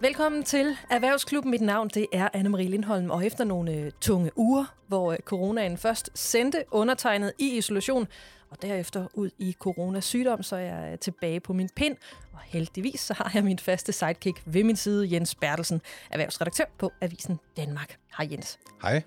[0.00, 1.50] Velkommen til Erhvervsklubben.
[1.50, 5.78] Mit navn det er Anne-Marie Lindholm, og efter nogle øh, tunge uger, hvor øh, coronaen
[5.78, 8.08] først sendte undertegnet i isolation,
[8.50, 11.96] og derefter ud i coronasygdom, så er jeg øh, tilbage på min pind.
[12.32, 15.80] Og heldigvis så har jeg min faste sidekick ved min side, Jens Bertelsen,
[16.10, 17.96] erhvervsredaktør på Avisen Danmark.
[18.18, 18.58] Hej Jens.
[18.82, 19.02] Hej.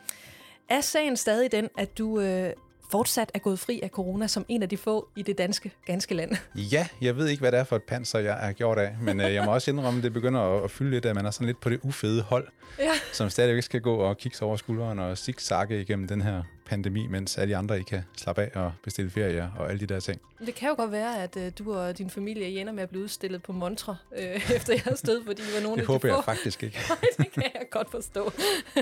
[0.70, 2.54] Er sagen stadig den, at du øh,
[2.92, 6.16] fortsat er gået fri af corona som en af de få i det danske ganske
[6.16, 6.32] land?
[6.56, 9.22] Ja, jeg ved ikke, hvad det er for et panser, jeg er gjort af, men
[9.22, 11.32] øh, jeg må også indrømme, at det begynder at, at fylde lidt, at man er
[11.32, 12.48] sådan lidt på det ufede hold,
[12.80, 12.92] Ja.
[13.14, 17.08] som stadigvæk skal gå og kigge sig over skulderen og zigzagge igennem den her pandemi,
[17.08, 20.00] mens alle de andre ikke kan slappe af og bestille ferie og alle de der
[20.00, 20.22] ting.
[20.46, 23.04] Det kan jo godt være, at øh, du og din familie ender med at blive
[23.04, 26.08] udstillet på Montre øh, efter jeres død, fordi I var nogle Det af de håber
[26.16, 26.80] jeg faktisk ikke.
[26.90, 28.32] Nej, det kan jeg godt forstå.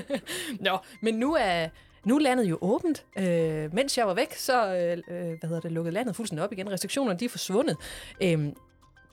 [0.66, 1.68] Nå, men nu er,
[2.08, 3.06] nu er landet jo åbent.
[3.18, 6.52] Øh, mens jeg var væk, så øh, øh, hvad hedder det, lukkede landet fuldstændig op
[6.52, 6.72] igen.
[6.72, 7.78] Restriktionerne de er forsvundet.
[8.22, 8.40] Øh,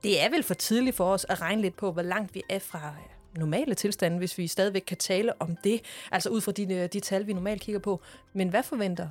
[0.04, 2.58] det er vel for tidligt for os at regne lidt på, hvor langt vi er
[2.58, 5.80] fra øh, normale tilstande, hvis vi stadigvæk kan tale om det.
[6.12, 8.00] Altså ud fra de, øh, de tal, vi normalt kigger på.
[8.32, 9.08] Men hvad forventer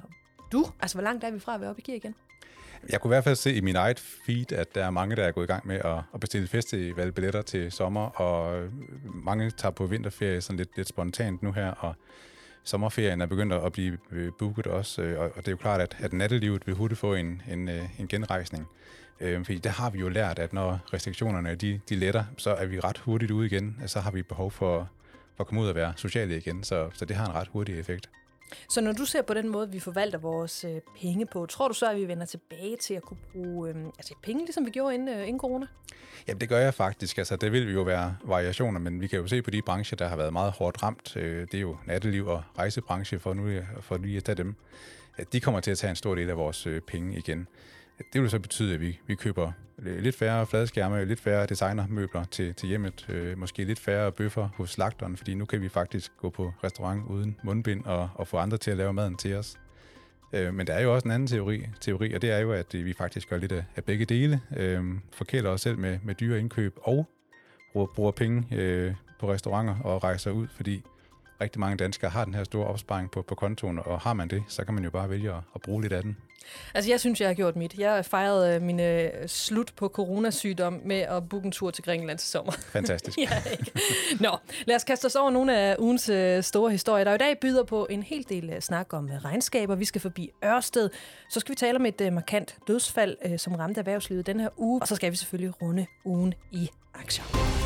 [0.52, 0.66] du?
[0.82, 2.16] Altså, hvor langt er vi fra at være oppe i gear igen?
[2.90, 5.24] Jeg kunne i hvert fald se i min eget feed, at der er mange, der
[5.24, 8.68] er gået i gang med at, at bestille festivalbilletter til sommer, og
[9.24, 11.96] mange tager på vinterferie sådan lidt, lidt spontant nu her, og
[12.64, 15.82] sommerferien er begyndt at blive øh, booket også, øh, og og det er jo klart,
[15.82, 18.68] at, at nattelivet vil hurtigt få en, en, øh, en genrejsning.
[19.20, 22.66] Øh, fordi der har vi jo lært, at når restriktionerne de, de letter, så er
[22.66, 24.90] vi ret hurtigt ude igen, og så har vi behov for,
[25.36, 27.80] for at komme ud og være sociale igen, så, så det har en ret hurtig
[27.80, 28.10] effekt.
[28.70, 31.74] Så når du ser på den måde, vi forvalter vores øh, penge på, tror du
[31.74, 34.96] så, at vi vender tilbage til at kunne bruge øh, altså penge, ligesom vi gjorde
[34.96, 35.66] inden, øh, inden corona?
[36.28, 37.18] Jamen det gør jeg faktisk.
[37.18, 40.08] Altså, det vil jo være variationer, men vi kan jo se på de brancher, der
[40.08, 41.18] har været meget hårdt ramt.
[41.18, 44.56] Øh, Det er jo natteliv og rejsebranche, for nu for lige at tage dem.
[45.18, 47.48] At de kommer til at tage en stor del af vores øh, penge igen.
[48.14, 52.24] Det vil så betyde, at vi, vi køber øh, lidt færre fladskærme, lidt færre designermøbler
[52.24, 56.12] til, til hjemmet, øh, måske lidt færre bøffer hos slagteren, fordi nu kan vi faktisk
[56.18, 59.60] gå på restaurant uden mundbind og, og få andre til at lave maden til os.
[60.34, 62.76] Øh, men der er jo også en anden teori, teori, og det er jo, at
[62.76, 64.42] øh, vi faktisk gør lidt af, af begge dele.
[64.58, 67.10] Øh, forkæler os selv med, med dyre indkøb og
[67.74, 70.84] bruger, bruger penge øh, på restauranter og rejser ud, fordi
[71.42, 74.44] rigtig mange danskere har den her store opsparing på, på kontoen, og har man det,
[74.48, 76.18] så kan man jo bare vælge at, at bruge lidt af den.
[76.74, 77.74] Altså, jeg synes, jeg har gjort mit.
[77.78, 82.20] Jeg fejrede øh, min øh, slut på coronasygdom med at booke en tur til Grækenland
[82.20, 82.52] til sommer.
[82.74, 83.18] Fantastisk.
[83.18, 83.72] ja, ikke?
[84.20, 87.40] Nå, lad os kaste os over nogle af ugens øh, store historier, der i dag
[87.40, 89.76] byder på en hel del øh, snak om øh, regnskaber.
[89.76, 90.90] Vi skal forbi Ørsted.
[91.30, 94.50] Så skal vi tale om et øh, markant dødsfald, øh, som ramte erhvervslivet den her
[94.58, 94.82] uge.
[94.82, 97.63] Og så skal vi selvfølgelig runde ugen i aktier.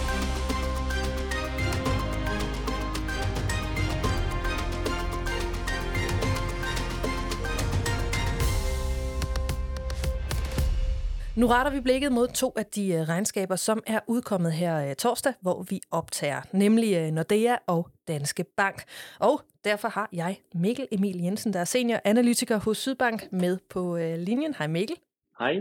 [11.37, 14.95] Nu retter vi blikket mod to af de øh, regnskaber, som er udkommet her øh,
[14.95, 18.83] torsdag, hvor vi optager, nemlig øh, Nordea og Danske Bank.
[19.19, 23.97] Og derfor har jeg Mikkel Emil Jensen, der er senior analytiker hos Sydbank, med på
[23.97, 24.55] linjen.
[24.57, 24.95] Hej Mikkel.
[25.39, 25.53] Hej.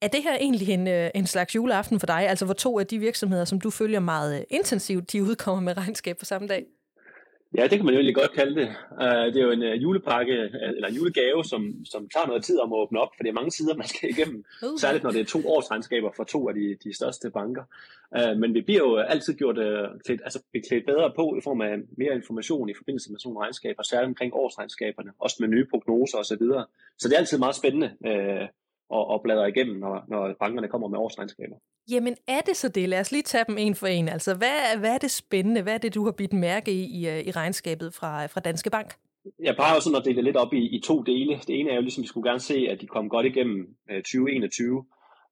[0.00, 2.98] Er det her egentlig en, en slags juleaften for dig, altså hvor to af de
[2.98, 6.64] virksomheder, som du følger meget intensivt, de udkommer med regnskab på samme dag?
[7.58, 8.68] Ja, det kan man jo egentlig godt kalde det.
[8.90, 12.44] Uh, det er jo en uh, julepakke, uh, eller en julegave, som, som tager noget
[12.44, 14.44] tid om at åbne op, for det er mange sider, man skal igennem.
[14.62, 14.78] Uh.
[14.80, 17.64] Særligt når det er to års regnskaber for to af de, de største banker.
[18.18, 19.64] Uh, men vi bliver jo altid gjort uh,
[20.04, 23.44] klædt, altså, klædt bedre på i form af mere information i forbindelse med sådan nogle
[23.44, 26.24] regnskaber, særligt omkring årsregnskaberne, også med nye prognoser osv.
[26.24, 26.64] Så, videre.
[26.98, 28.46] så det er altid meget spændende uh,
[28.94, 31.56] at, at bladre igennem, når, når bankerne kommer med årsregnskaber.
[31.90, 32.88] Jamen er det så det?
[32.88, 34.08] Lad os lige tage dem en for en.
[34.08, 35.62] Altså hvad, hvad er det spændende?
[35.62, 38.70] Hvad er det, du har bidt mærke i i, øh, i regnskabet fra, fra Danske
[38.70, 38.94] Bank?
[39.42, 41.40] Jeg plejer jo sådan at dele det lidt op i, i to dele.
[41.46, 43.76] Det ene er jo ligesom, at vi skulle gerne se, at de kom godt igennem
[43.90, 44.84] øh, 2021.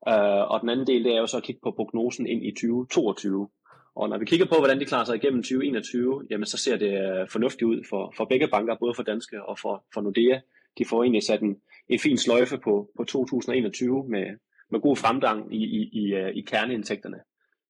[0.08, 2.50] Øh, og den anden del, det er jo så at kigge på prognosen ind i
[2.50, 3.48] 2022.
[3.96, 6.92] Og når vi kigger på, hvordan de klarer sig igennem 2021, jamen så ser det
[6.92, 10.40] øh, fornuftigt ud for, for begge banker, både for Danske og for, for Nordea.
[10.78, 11.56] De får egentlig sat en,
[11.88, 14.26] en fin sløjfe på, på 2021 med,
[14.70, 17.20] med god fremgang i, i, i, øh, i kerneindtægterne.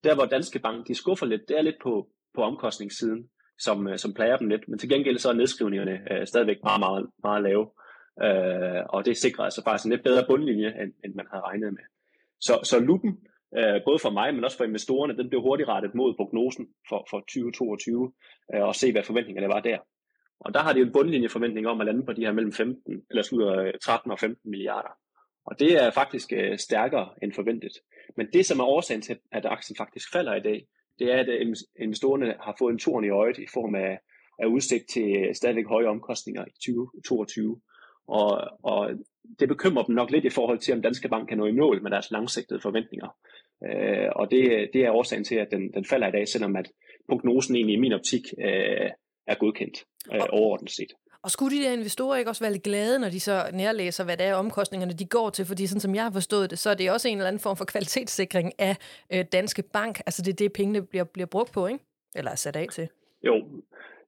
[0.05, 3.29] Der hvor Danske Bank de skuffer lidt, det er lidt på, på omkostningssiden,
[3.59, 4.69] som, øh, som plager dem lidt.
[4.69, 7.65] Men til gengæld så er nedskrivningerne øh, stadigvæk meget, meget, meget lave.
[8.25, 11.73] Øh, og det sikrer altså faktisk en lidt bedre bundlinje, end, end man havde regnet
[11.73, 11.85] med.
[12.41, 13.13] Så, så lupen,
[13.59, 17.07] øh, både for mig, men også for investorerne, den blev hurtigt rettet mod prognosen for,
[17.11, 18.13] for 2022,
[18.55, 19.79] øh, og se hvad forventningerne var der.
[20.41, 23.23] Og der har de en bundlinjeforventning om at lande på de her mellem 15, eller
[23.23, 24.91] slutter øh, 13 og 15 milliarder.
[25.45, 27.73] Og det er faktisk øh, stærkere end forventet.
[28.17, 30.67] Men det, som er årsagen til, at aktien faktisk falder i dag,
[30.99, 33.99] det er, at øh, investorerne har fået en torn i øjet i form af,
[34.39, 37.61] af udsigt til øh, stadigvæk høje omkostninger i 2022.
[38.09, 38.91] Og, og
[39.41, 41.83] det bekymrer dem nok lidt i forhold til, om Danske Bank kan nå i mål
[41.83, 43.09] med deres langsigtede forventninger.
[43.67, 46.71] Øh, og det, det er årsagen til, at den, den falder i dag, selvom at
[47.09, 48.91] prognosen egentlig i min optik øh,
[49.29, 49.85] er godkendt
[50.15, 50.93] øh, overordnet set.
[51.23, 54.17] Og skulle de der investorer ikke også være lidt glade, når de så nærlæser, hvad
[54.17, 55.45] det er omkostningerne, de går til?
[55.45, 57.57] Fordi sådan som jeg har forstået det, så er det også en eller anden form
[57.57, 58.77] for kvalitetssikring af
[59.13, 60.01] øh, Danske Bank.
[60.07, 61.85] Altså det er det, pengene bliver, bliver brugt på, ikke?
[62.17, 62.89] Eller er sat af til.
[63.27, 63.35] Jo,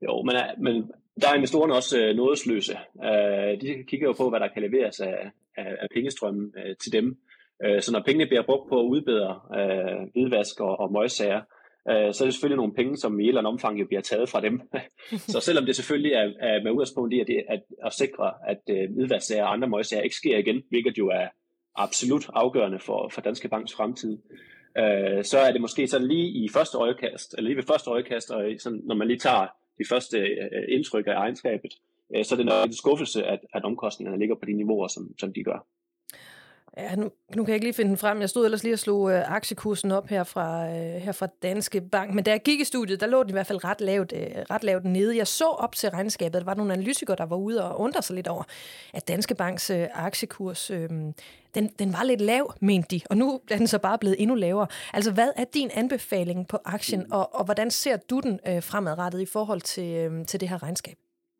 [0.03, 0.75] jo men, men
[1.21, 2.79] der er investorerne også øh, nådesløse.
[3.05, 6.93] Øh, de kigger jo på, hvad der kan leveres af, af, af pengestrømmen øh, til
[6.93, 7.19] dem.
[7.65, 11.41] Øh, så når pengene bliver brugt på at udbedre øh, hvidvask og, og møgsager,
[11.89, 14.01] øh, så er det selvfølgelig nogle penge, som i et eller andet omfang jo bliver
[14.01, 14.61] taget fra dem.
[15.33, 18.63] så selvom det selvfølgelig er, er med udgangspunkt i at, det, at, at sikre, at
[18.71, 21.29] øh, og andre møgsager ikke sker igen, hvilket jo er
[21.77, 24.19] absolut afgørende for, for Danske Banks fremtid,
[24.79, 28.31] øh, så er det måske sådan lige i første øjekast, eller lige ved første øjekast,
[28.31, 29.47] og sådan, når man lige tager
[29.79, 31.73] de første øh, indtryk af egenskabet,
[32.17, 35.03] øh, så er det nok en skuffelse, at, at omkostningerne ligger på de niveauer, som,
[35.21, 35.67] som de gør.
[36.77, 38.21] Ja, nu, nu kan jeg ikke lige finde den frem.
[38.21, 41.81] Jeg stod ellers lige og slog øh, aktiekursen op her fra, øh, her fra Danske
[41.81, 42.15] Bank.
[42.15, 44.27] Men da jeg gik i studiet, der lå den i hvert fald ret lavt, øh,
[44.51, 45.17] ret lavt nede.
[45.17, 46.41] Jeg så op til regnskabet.
[46.41, 48.43] Der var nogle analytikere, der var ude og undre sig lidt over,
[48.95, 50.89] at Danske Banks øh, aktiekurs, øh,
[51.55, 53.01] den, den var lidt lav, mente de.
[53.11, 54.67] Og nu er den så bare blevet endnu lavere.
[54.93, 59.21] Altså, hvad er din anbefaling på aktien, og, og hvordan ser du den øh, fremadrettet
[59.21, 60.97] i forhold til, øh, til det her regnskab?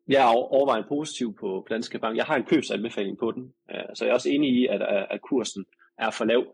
[0.07, 2.17] Jeg er overvejende positiv på Danske Bank.
[2.17, 5.21] Jeg har en købsanbefaling på den, øh, så jeg er også enig i, at, at
[5.21, 5.65] kursen
[5.97, 6.45] er for lav.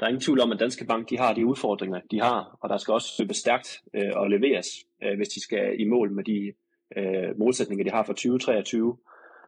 [0.00, 2.68] Der er ingen tvivl om, at Danske Bank de har de udfordringer, de har, og
[2.68, 4.66] der skal også løbes stærkt øh, og leveres,
[5.02, 6.52] øh, hvis de skal i mål med de
[6.96, 8.96] øh, målsætninger, de har for 2023.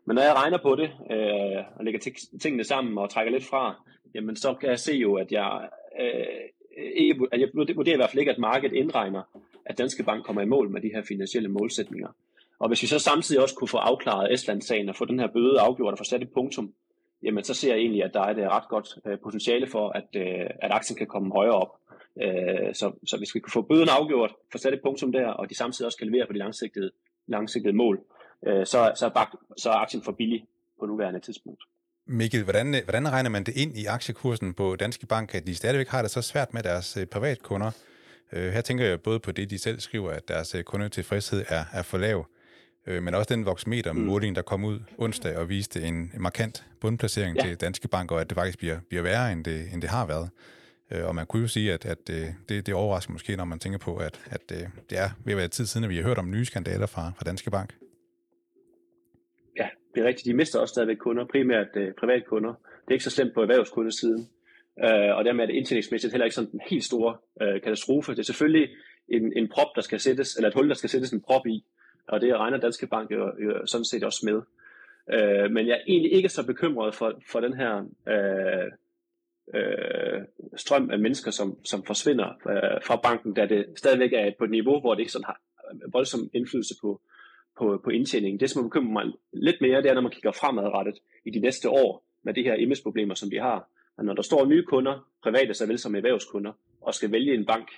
[0.05, 2.01] Men når jeg regner på det, øh, og lægger
[2.41, 3.75] tingene sammen og trækker lidt fra,
[4.15, 5.69] jamen så kan jeg se jo, at jeg,
[6.01, 6.25] øh,
[6.97, 9.23] ikke, at jeg vurderer i hvert fald ikke, at markedet indregner,
[9.67, 12.09] at Danske Bank kommer i mål med de her finansielle målsætninger.
[12.59, 15.61] Og hvis vi så samtidig også kunne få afklaret Estland-sagen og få den her bøde
[15.61, 16.75] afgjort og få sat et punktum,
[17.23, 19.89] jamen så ser jeg egentlig, at der er et øh, ret godt øh, potentiale for,
[19.89, 21.73] at, øh, at aktien kan komme højere op.
[22.73, 25.57] Så, så hvis vi kan få bøden afgjort, få sat et punktum der, og de
[25.57, 26.91] samtidig også kan levere på de langsigtede,
[27.27, 28.01] langsigtede mål,
[28.45, 30.45] så, så, er bak, så er aktien for billig
[30.81, 31.63] på nuværende tidspunkt.
[32.07, 35.89] Mikkel, hvordan, hvordan regner man det ind i aktiekursen på Danske Bank, at de stadigvæk
[35.89, 37.71] har det så svært med deres privatkunder?
[38.33, 41.99] Her tænker jeg både på det, de selv skriver, at deres kundetilfredshed er, er for
[41.99, 42.27] lav,
[42.89, 44.35] øh, men også den voksmeter-måling, mm.
[44.35, 47.43] der kom ud onsdag og viste en markant bundplacering ja.
[47.43, 50.07] til Danske Bank, og at det faktisk bliver, bliver værre, end det, end det har
[50.07, 50.31] været.
[50.93, 53.59] Øh, og man kunne jo sige, at, at øh, det, det overrasker måske, når man
[53.59, 54.51] tænker på, at, at
[54.91, 57.13] det er ved at være tid siden, at vi har hørt om nye skandaler fra,
[57.17, 57.75] fra Danske Bank.
[59.57, 60.27] Ja, det er rigtigt.
[60.27, 62.53] De mister også stadigvæk kunder, primært øh, privatkunder.
[62.55, 64.29] Det er ikke så slemt på erhvervskundesiden.
[64.85, 68.13] Øh, og dermed er det indtjeningsmæssigt heller ikke sådan en helt stor øh, katastrofe.
[68.13, 68.69] Det er selvfølgelig
[69.09, 71.65] en, en prop, der skal sættes, eller et hul, der skal sættes en prop i,
[72.09, 74.43] og det regner Danske Bank jo, jo sådan set også med.
[75.13, 78.73] Øh, men jeg er egentlig ikke så bekymret for, for den her øh,
[79.55, 80.23] øh,
[80.57, 84.51] strøm af mennesker, som, som forsvinder øh, fra banken, da det stadigvæk er på et
[84.51, 85.41] niveau, hvor det ikke sådan har
[85.73, 87.01] øh, voldsom indflydelse på,
[87.59, 88.41] på, på indtjeningen.
[88.41, 91.69] Det, som bekymrer mig lidt mere, det er, når man kigger fremadrettet i de næste
[91.71, 93.69] år med de her image-problemer, som vi har.
[93.97, 97.69] Og når der står nye kunder, private såvel som erhvervskunder, og skal vælge en bank,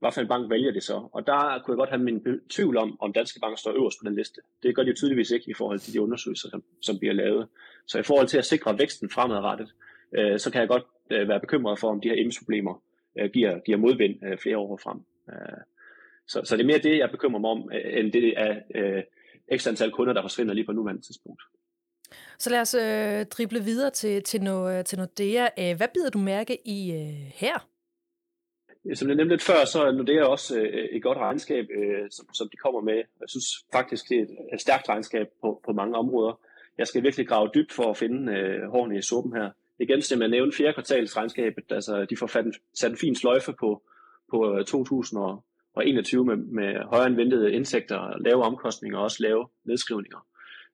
[0.00, 1.08] hvad for en bank vælger det så?
[1.12, 4.08] Og der kunne jeg godt have min tvivl om, om Danske Bank står øverst på
[4.08, 4.40] den liste.
[4.62, 7.48] Det gør de jo tydeligvis ikke i forhold til de undersøgelser, som, som bliver lavet.
[7.86, 9.74] Så i forhold til at sikre væksten fremadrettet,
[10.18, 12.82] øh, så kan jeg godt øh, være bekymret for, om de her emsproblemer
[13.18, 14.98] øh, giver, giver modvind øh, flere år frem.
[15.32, 15.60] Øh,
[16.28, 19.02] så, så det er mere det, jeg bekymrer mig om, øh, end det er øh,
[19.48, 21.42] ekstra antal kunder, der forsvinder lige på nuværende tidspunkt.
[22.38, 25.74] Så lad os øh, drible videre til, til, noget, til Nordea.
[25.74, 27.66] Hvad bider du mærke i øh, her?
[28.86, 32.10] Øh, som jeg nævnte lidt før, så er Nordea også øh, et godt regnskab, øh,
[32.10, 32.96] som, som de kommer med.
[32.96, 36.40] Jeg synes faktisk, det er et stærkt regnskab på, på mange områder.
[36.78, 39.50] Jeg skal virkelig grave dybt for at finde øh, hårene i suppen her.
[39.78, 42.44] Igen, som jeg nævnte, fjerde kvartalsregnskabet, altså de får fat,
[42.74, 43.82] sat en fin sløjfe på,
[44.30, 50.26] på 2021 med, med højere end ventede indtægter, lave omkostninger og også lave nedskrivninger.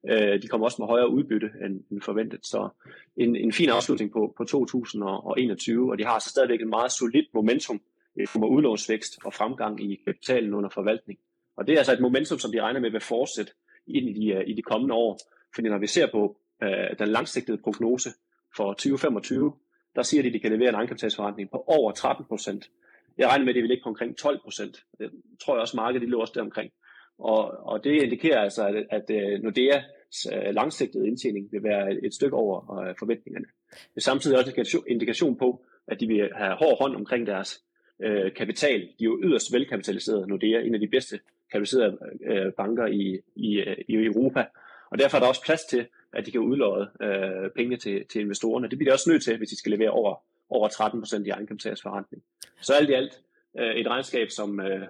[0.09, 2.39] Øh, de kommer også med højere udbytte end, end forventet.
[2.43, 2.69] Så
[3.17, 7.27] en, en fin afslutning på, på 2021, og de har så stadigvæk et meget solidt
[7.33, 7.81] momentum
[8.19, 11.19] Øh, kommer udlånsvækst og fremgang i kapitalen under forvaltning.
[11.57, 13.51] Og det er altså et momentum, som de regner med vil fortsætte
[13.87, 15.19] ind i de, øh, i de kommende år.
[15.55, 18.09] Fordi når vi ser på øh, den langsigtede prognose
[18.57, 19.53] for 2025,
[19.95, 22.69] der siger de, at de kan levere en egenkapitalsforretning på over 13 procent.
[23.17, 24.83] Jeg regner med, at det vil ligge på omkring 12 procent.
[24.99, 26.71] Det tror jeg også, markedet de lå også deromkring.
[27.19, 32.13] Og, og det indikerer altså, at, at øh, Nordeas øh, langsigtede indtjening vil være et
[32.13, 33.45] stykke over forventningerne.
[33.71, 37.63] Det er samtidig også en indikation på, at de vil have hård hånd omkring deres
[38.03, 38.81] øh, kapital.
[38.81, 40.27] De er jo yderst velkapitaliserede.
[40.27, 41.19] Nordea en af de bedste
[41.51, 44.45] kapitaliserede øh, banker i, i, øh, i Europa.
[44.91, 48.21] Og derfor er der også plads til, at de kan udlåde øh, penge til, til
[48.21, 48.69] investorerne.
[48.69, 50.15] Det bliver de også nødt til, hvis de skal levere over,
[50.49, 52.23] over 13 procent i egenkapitalsforretning.
[52.61, 53.21] Så alt i alt
[53.59, 54.87] øh, et regnskab, som øh,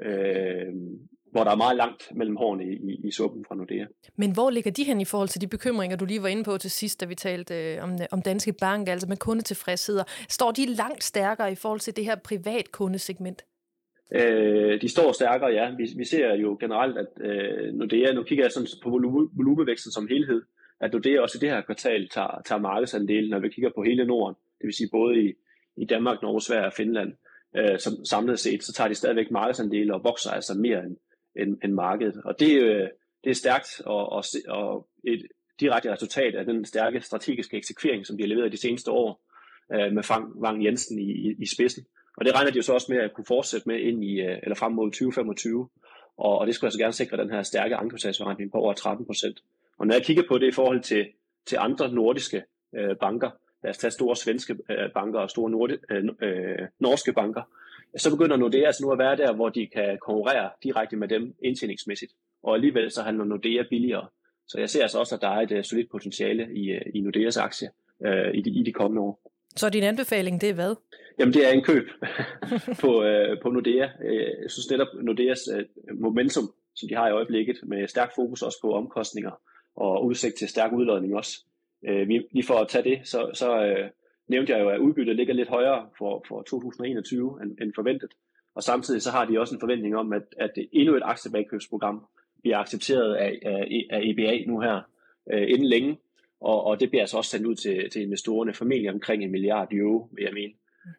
[0.00, 0.74] øh,
[1.36, 3.84] hvor der er meget langt mellem hårene i, i, i suppen fra Nordea.
[4.16, 6.58] Men hvor ligger de hen i forhold til de bekymringer, du lige var inde på
[6.58, 10.04] til sidst, da vi talte øh, om, om Danske Bank, altså med kundetilfredsheder?
[10.28, 13.44] Står de langt stærkere i forhold til det her privat kundesegment?
[14.12, 15.70] Øh, de står stærkere, ja.
[15.76, 18.90] Vi, vi ser jo generelt, at øh, Nordea, nu kigger jeg sådan på
[19.36, 20.42] volumevæksten som helhed,
[20.80, 24.04] at Nordea også i det her kvartal tager, tager markedsandelen, når vi kigger på hele
[24.04, 25.32] Norden, det vil sige både i,
[25.76, 27.12] i Danmark, Norge, Sverige og Finland,
[27.56, 30.96] øh, som samlet set, så tager de stadigvæk markedsandele og vokser altså mere end,
[31.38, 32.20] end, end markedet.
[32.24, 32.88] Og det, øh,
[33.24, 35.26] det er stærkt og, og, og et
[35.60, 39.20] direkte resultat af den stærke strategiske eksekvering, som de har leveret de seneste år
[39.74, 41.84] øh, med Frank Wang Jensen i, i, i spidsen.
[42.16, 44.38] Og det regner de jo så også med at kunne fortsætte med ind i, øh,
[44.42, 45.68] eller frem mod 2025.
[46.16, 49.42] Og, og det skulle altså gerne sikre den her stærke ankersagsforretning på over 13 procent.
[49.78, 51.06] Og når jeg kigger på det i forhold til,
[51.46, 52.42] til andre nordiske
[52.74, 53.30] øh, banker,
[53.62, 57.42] lad os tage store svenske øh, banker og store nordi, øh, øh, norske banker,
[57.96, 61.34] så begynder Nordea altså nu at være der, hvor de kan konkurrere direkte med dem
[61.42, 62.12] indtjeningsmæssigt.
[62.42, 64.08] Og alligevel så handler Nordea billigere.
[64.48, 67.00] Så jeg ser altså også, at der er et uh, solidt potentiale i, uh, i
[67.00, 69.20] Nordeas aktie uh, i, de, i de kommende år.
[69.56, 70.74] Så din anbefaling, det er hvad?
[71.18, 71.88] Jamen, det er en køb
[72.82, 73.88] på, uh, på Nordea.
[74.42, 78.58] Jeg synes netop Nordeas uh, momentum, som de har i øjeblikket, med stærk fokus også
[78.62, 79.40] på omkostninger
[79.76, 81.38] og udsigt til stærk udlodning også.
[81.82, 83.88] Vi, lige for at tage det, så, så uh,
[84.28, 88.10] nævnte jeg jo, at udbyttet ligger lidt højere for, for 2021 end, end forventet.
[88.54, 92.06] Og samtidig så har de også en forventning om, at, at endnu et aktiebagkøbsprogram
[92.42, 94.80] bliver accepteret af, af, af EBA nu her
[95.32, 95.98] øh, inden længe.
[96.40, 99.72] Og, og det bliver altså også sendt ud til, til investorerne, formentlig omkring en milliard
[99.72, 100.52] euro, vil jeg mene.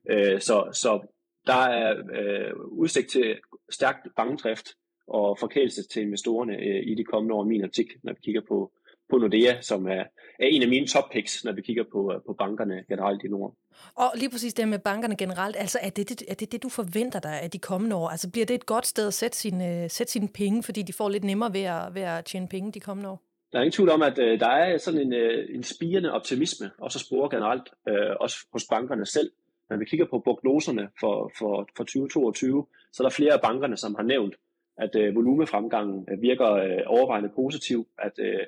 [0.09, 1.07] Øh, så, så
[1.47, 3.37] der er øh, udsigt til
[3.69, 4.67] stærkt bankdrift
[5.07, 8.71] og forkælelse til investorerne øh, i de kommende år, min optik, når vi kigger på,
[9.09, 10.03] på Nordea, som er,
[10.39, 13.27] er en af mine top picks, når vi kigger på, øh, på bankerne generelt i
[13.27, 13.55] Norden.
[13.95, 16.69] Og lige præcis det med bankerne generelt, altså er det det, er det, det du
[16.69, 18.09] forventer dig af de kommende år?
[18.09, 21.09] Altså bliver det et godt sted at sætte sine, sætte sine penge, fordi de får
[21.09, 23.21] lidt nemmere ved at, ved at tjene penge de kommende år?
[23.51, 26.71] Der er ingen tvivl om, at øh, der er sådan en, øh, en spirende optimisme,
[26.77, 29.31] også spore generelt, øh, også hos bankerne selv.
[29.69, 33.77] Når vi kigger på prognoserne for, for, for 2022, så er der flere af bankerne,
[33.77, 34.35] som har nævnt,
[34.77, 38.39] at øh, volumefremgangen øh, virker øh, overvejende positiv, at øh,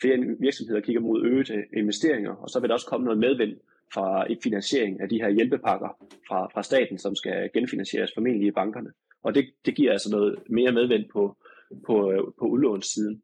[0.00, 3.56] flere virksomheder kigger mod øgede investeringer, og så vil der også komme noget medvind
[3.94, 5.88] fra et finansiering af de her hjælpepakker
[6.28, 8.90] fra, fra staten, som skal genfinansieres formentlig i bankerne.
[9.22, 11.36] Og det, det giver altså noget mere medvind på,
[11.86, 11.96] på,
[12.38, 13.22] på udlånssiden.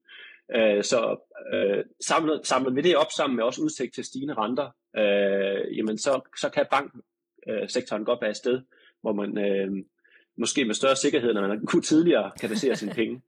[0.54, 1.16] Øh, så
[1.52, 5.98] øh, samlet, samlet vi det op sammen med også udsigt til stigende renter, øh, jamen
[5.98, 8.60] så, så kan banksektoren godt være et sted,
[9.00, 9.84] hvor man øh,
[10.36, 13.22] måske med større sikkerhed, når man kunne tidligere kan basere sine penge.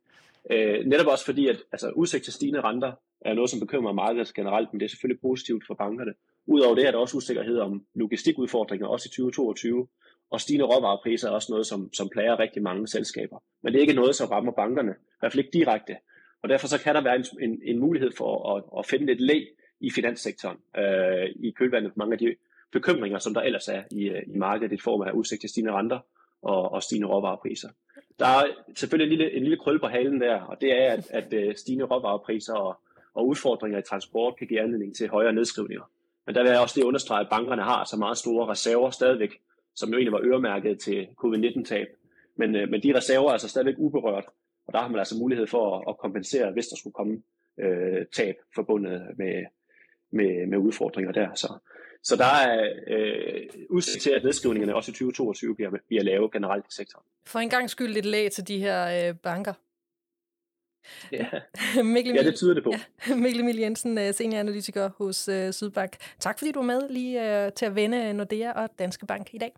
[0.50, 4.18] Øh, netop også fordi, at altså, udsigt til stigende renter er noget, som bekymrer markedet
[4.18, 6.12] altså generelt, men det er selvfølgelig positivt for bankerne.
[6.46, 9.88] Udover det er der også usikkerhed om logistikudfordringer, også i 2022,
[10.30, 13.38] og stigende råvarepriser er også noget, som, som plager rigtig mange selskaber.
[13.62, 15.96] Men det er ikke noget, som rammer bankerne, i hvert fald ikke direkte.
[16.42, 19.20] Og derfor så kan der være en, en, en mulighed for at, at finde lidt
[19.20, 19.46] læg
[19.80, 22.34] i finanssektoren, øh, i kølvandet på mange af de
[22.72, 25.72] bekymringer, som der ellers er i, øh, i markedet i form af udsigt til stigende
[25.72, 25.98] renter
[26.42, 27.68] og, og stigende råvarepriser.
[28.18, 28.44] Der er
[28.76, 31.56] selvfølgelig en lille, en lille krøl på halen der, og det er, at, at øh,
[31.56, 32.80] stigende råvarepriser og,
[33.14, 35.90] og udfordringer i transport kan give anledning til højere nedskrivninger.
[36.26, 39.40] Men der vil jeg også lige understrege, at bankerne har så meget store reserver stadigvæk,
[39.74, 41.86] som jo egentlig var øremærket til covid-19-tab.
[42.36, 44.24] Men, øh, men de reserver er altså stadigvæk uberørt,
[44.66, 47.22] og der har man altså mulighed for at, at kompensere, hvis der skulle komme
[47.60, 49.44] øh, tab forbundet med,
[50.10, 51.34] med, med udfordringer der.
[51.34, 51.58] Så,
[52.02, 56.64] så der er øh, udsigt til, at nedskrivningerne også i 2022 bliver, bliver lave generelt
[56.66, 57.04] i sektoren.
[57.26, 59.52] For en gang skyld lidt lag til de her øh, banker.
[61.12, 61.26] Ja.
[61.82, 62.72] Mikkel ja, det tyder det på.
[63.08, 63.14] Ja.
[63.24, 65.96] Mikkel Emil Jensen, øh, senioranalytiker hos uh, Sydbank.
[66.20, 69.38] Tak fordi du var med lige uh, til at vende Nordea og Danske Bank i
[69.38, 69.52] dag.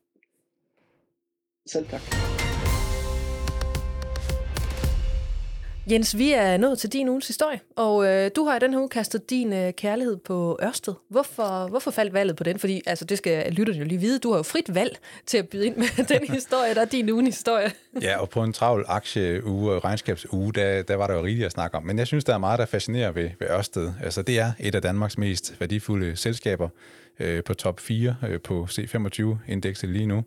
[1.66, 2.00] Selv tak.
[5.90, 8.80] Jens, vi er nået til din ugens historie, og øh, du har i den her
[8.80, 10.94] uge kastet din øh, kærlighed på Ørsted.
[11.08, 12.58] Hvorfor, hvorfor faldt valget på den?
[12.58, 14.18] Fordi altså, det skal lytterne jo lige vide.
[14.18, 17.10] Du har jo frit valg til at byde ind med den historie, der er din
[17.10, 17.72] ugen historie.
[18.02, 21.52] ja, og på en travl aktieuge og regnskabsuge, der, der var der jo rigeligt at
[21.52, 21.82] snakke om.
[21.82, 23.92] Men jeg synes, der er meget, der fascinerer ved, ved Ørsted.
[24.02, 26.68] Altså, det er et af Danmarks mest værdifulde selskaber
[27.20, 30.24] øh, på top 4 øh, på C25-indekset lige nu.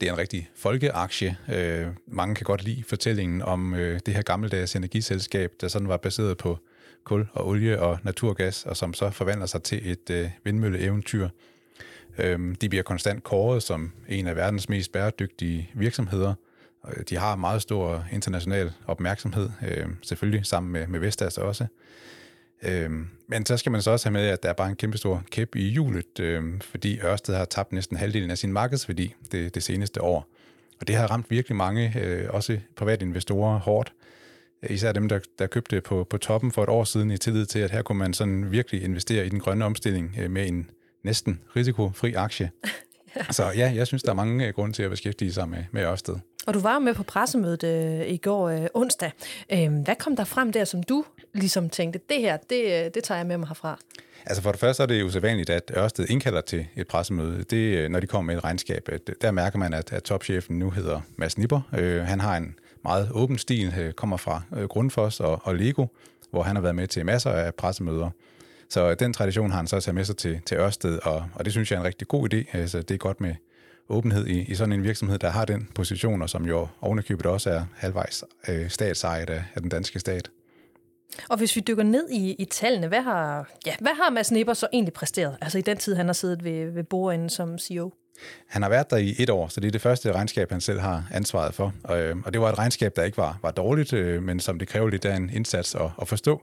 [0.00, 1.36] Det er en rigtig folkeaktie.
[1.52, 5.96] Øh, mange kan godt lide fortællingen om øh, det her gammeldags energiselskab, der sådan var
[5.96, 6.58] baseret på
[7.04, 11.28] kul og olie og naturgas, og som så forvandler sig til et øh, vindmølleeventyr.
[12.18, 16.34] Øh, de bliver konstant kåret som en af verdens mest bæredygtige virksomheder.
[16.88, 21.66] Øh, de har meget stor international opmærksomhed, øh, selvfølgelig sammen med, med Vestas også.
[22.62, 24.98] Øhm, men så skal man så også have med, at der er bare en kæmpe
[24.98, 29.54] stor kæp i hjulet, øhm, fordi Ørsted har tabt næsten halvdelen af sin markedsværdi det,
[29.54, 30.28] det seneste år.
[30.80, 33.92] Og det har ramt virkelig mange, øh, også private investorer, hårdt.
[34.70, 37.58] Især dem, der, der købte på, på toppen for et år siden i tillid til,
[37.58, 40.70] at her kunne man sådan virkelig investere i den grønne omstilling øh, med en
[41.04, 42.50] næsten risikofri aktie.
[43.30, 45.82] Så ja, jeg synes, der er mange øh, grunde til at beskæftige sig med, med
[45.82, 46.16] Ørsted.
[46.48, 49.12] Og du var med på pressemødet øh, i går øh, onsdag.
[49.52, 53.04] Øh, hvad kom der frem der, som du ligesom tænkte, det her, det, øh, det
[53.04, 53.78] tager jeg med mig herfra?
[54.26, 57.44] Altså for det første er det jo sædvanligt, at Ørsted indkalder til et pressemøde.
[57.44, 60.58] Det, øh, når de kommer med et regnskab, øh, der mærker man, at, at topchefen
[60.58, 61.60] nu hedder Mads Nipper.
[61.78, 65.86] Øh, han har en meget åben stil, øh, kommer fra øh, Grundfos og, og Lego,
[66.30, 68.10] hvor han har været med til masser af pressemøder.
[68.68, 71.52] Så den tradition har han så taget med sig til, til Ørsted, og, og det
[71.52, 72.58] synes jeg er en rigtig god idé.
[72.58, 73.34] Altså, det er godt med
[73.88, 77.50] åbenhed i, i sådan en virksomhed, der har den position, og som jo ovenikøbet også
[77.50, 80.30] er halvvejs øh, statsejet af, af den danske stat.
[81.28, 84.54] Og hvis vi dykker ned i, i tallene, hvad har, ja, hvad har Mads Nipper
[84.54, 85.36] så egentlig præsteret?
[85.40, 87.92] Altså i den tid, han har siddet ved, ved bordenden som CEO?
[88.46, 90.80] Han har været der i et år, så det er det første regnskab, han selv
[90.80, 91.72] har ansvaret for.
[91.84, 94.58] Og, øh, og det var et regnskab, der ikke var, var dårligt, øh, men som
[94.58, 96.42] det kræver lidt af en indsats at, at forstå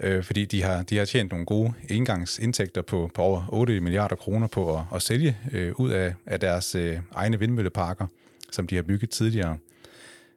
[0.00, 4.16] øh, fordi de har, de har tjent nogle gode engangsindtægter på, på over 8 milliarder
[4.16, 8.06] kroner på at, at sælge øh, ud af, af deres øh, egne vindmølleparker,
[8.50, 9.56] som de har bygget tidligere.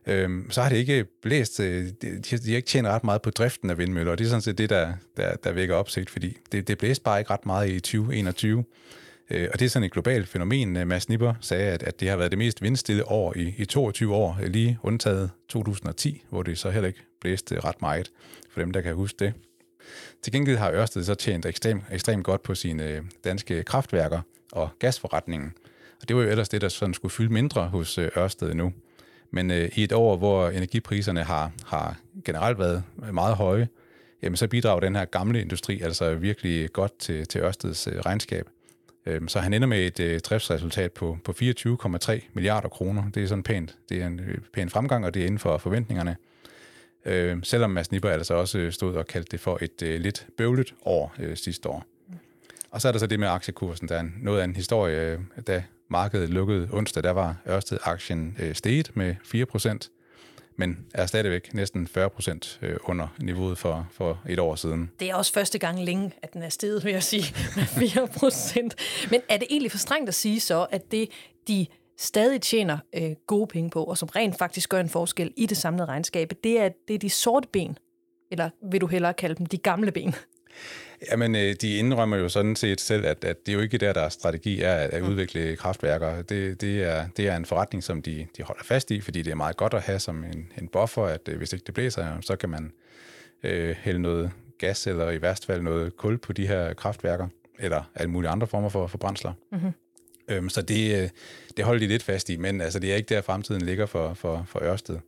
[0.07, 3.29] Øh, så har det ikke blæst, øh, de, de har ikke tjent ret meget på
[3.29, 6.37] driften af vindmøller, og det er sådan set det, der, der, der vækker opsigt, fordi
[6.51, 8.63] det, det blæste bare ikke ret meget i 2021.
[9.29, 10.77] Øh, og det er sådan et globalt fænomen.
[10.77, 13.65] Øh, Mads Nipper sagde, at, at det har været det mest vindstille år i, i
[13.65, 18.11] 22 år, lige undtaget 2010, hvor det så heller ikke blæste ret meget,
[18.49, 19.33] for dem, der kan huske det.
[20.21, 24.21] Til gengæld har Ørsted så tjent ekstremt, ekstremt godt på sine øh, danske kraftværker
[24.51, 25.53] og gasforretningen.
[26.01, 28.73] Og det var jo ellers det, der sådan skulle fylde mindre hos øh, Ørsted nu.
[29.31, 33.67] Men øh, i et år, hvor energipriserne har, har generelt været meget høje,
[34.21, 38.47] jamen så bidrager den her gamle industri altså virkelig godt til, til Ørsteds øh, regnskab.
[39.05, 43.03] Øh, så han ender med et øh, driftsresultat på, på 24,3 milliarder kroner.
[43.13, 43.75] Det er sådan pænt.
[43.89, 46.15] Det er en øh, pæn fremgang, og det er inden for forventningerne.
[47.05, 50.27] Øh, selvom Mads Nipper altså også øh, stod og kaldte det for et øh, lidt
[50.37, 51.85] bøvlet år øh, sidste år.
[52.71, 55.11] Og så er der så det med aktiekursen, der er noget af en historie.
[55.11, 59.15] Øh, da markedet lukkede onsdag, der var Ørsted-aktien øh, steget med
[59.85, 59.89] 4%
[60.55, 64.91] men er stadigvæk næsten 40 procent øh, under niveauet for, for et år siden.
[64.99, 68.07] Det er også første gang længe, at den er steget, vil jeg sige, med 4
[68.07, 68.75] procent.
[69.11, 71.09] Men er det egentlig for strengt at sige så, at det,
[71.47, 75.45] de stadig tjener øh, gode penge på, og som rent faktisk gør en forskel i
[75.45, 77.77] det samlede regnskab, det er, det er de sorte ben,
[78.31, 80.15] eller vil du hellere kalde dem de gamle ben?
[81.11, 83.93] Jamen, øh, de indrømmer jo sådan set selv, at, at det er jo ikke der,
[83.93, 85.09] der strategi er at, at mm.
[85.09, 86.21] udvikle kraftværker.
[86.21, 89.31] Det, det, er, det er en forretning, som de, de holder fast i, fordi det
[89.31, 92.21] er meget godt at have som en, en buffer, at øh, hvis ikke det blæser,
[92.21, 92.71] så kan man
[93.43, 97.27] øh, hælde noget gas eller i værst fald noget kul på de her kraftværker,
[97.59, 99.33] eller alle mulige andre former for, for brændsler.
[99.51, 99.71] Mm-hmm.
[100.27, 101.09] Øhm, så det, øh,
[101.57, 104.13] det holder de lidt fast i, men altså, det er ikke der, fremtiden ligger for,
[104.13, 104.99] for, for Ørsted.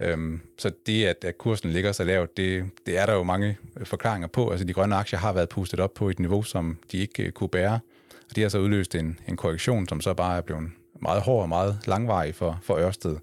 [0.00, 3.58] Øhm, så det, at, at kursen ligger så lavt, det, det er der jo mange
[3.80, 4.50] øh, forklaringer på.
[4.50, 7.30] Altså, de grønne aktier har været pustet op på et niveau, som de ikke uh,
[7.30, 7.80] kunne bære,
[8.30, 11.42] og det har så udløst en, en korrektion, som så bare er blevet meget hård
[11.42, 13.16] og meget langvarig for, for Ørsted.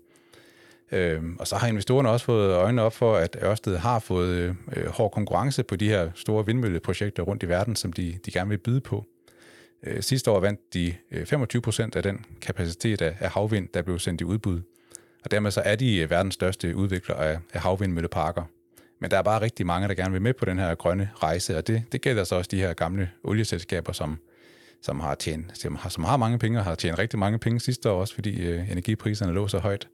[0.91, 4.87] Øhm, og så har investorerne også fået øjnene op for, at Ørsted har fået øh,
[4.87, 8.57] hård konkurrence på de her store vindmølleprojekter rundt i verden, som de, de gerne vil
[8.57, 9.05] byde på.
[9.85, 13.99] Øh, sidste år vandt de øh, 25 procent af den kapacitet af havvind, der blev
[13.99, 14.61] sendt i udbud.
[15.23, 18.43] Og dermed så er de øh, verdens største udvikler af, af havvindmølleparker.
[18.99, 21.57] Men der er bare rigtig mange, der gerne vil med på den her grønne rejse,
[21.57, 24.19] og det, det gælder så også de her gamle olieselskaber, som,
[24.81, 27.59] som, har tjent, som, har, som har mange penge og har tjent rigtig mange penge
[27.59, 29.87] sidste år, også fordi øh, energipriserne lå så højt.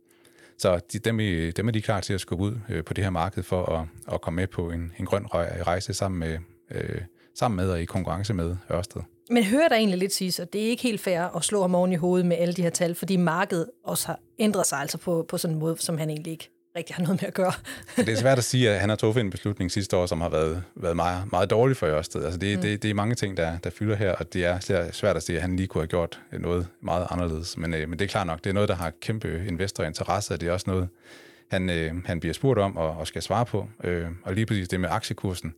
[0.58, 1.18] Så de, dem,
[1.54, 3.88] dem er de klar til at skubbe ud øh, på det her marked for at,
[4.14, 6.38] at komme med på en, en grøn rejse sammen med,
[6.72, 7.02] øh,
[7.36, 9.02] sammen med og i konkurrence med Ørsted.
[9.32, 11.76] Men hører der egentlig lidt sige, at det er ikke helt fair at slå ham
[11.76, 14.98] oven i hovedet med alle de her tal, fordi markedet også har ændret sig altså
[14.98, 17.52] på, på sådan en måde, som han egentlig ikke rigtig har noget med at gøre.
[18.06, 20.30] det er svært at sige, at han har truffet en beslutning sidste år, som har
[20.30, 22.24] været, været meget, meget dårlig for Ørsted.
[22.24, 22.62] Altså det, mm.
[22.62, 25.36] det, det er mange ting, der, der fylder her, og det er svært at sige,
[25.36, 27.58] at han lige kunne have gjort noget meget anderledes.
[27.58, 30.42] Men, øh, men det er klart nok, det er noget, der har kæmpe investorinteresse, og
[30.42, 30.90] det er også noget,
[31.52, 33.68] han, øh, han bliver spurgt om og, og skal svare på.
[33.84, 35.54] Øh, og lige præcis det med aktiekursen,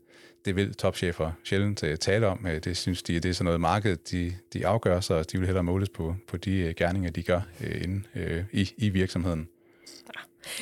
[0.46, 2.46] det vil topchefer sjældent uh, tale om.
[2.46, 5.46] Uh, det synes de, det er sådan noget marked, de, de afgør, så de vil
[5.46, 9.48] hellere måles på, på de uh, gerninger, de gør uh, inde uh, i, i virksomheden.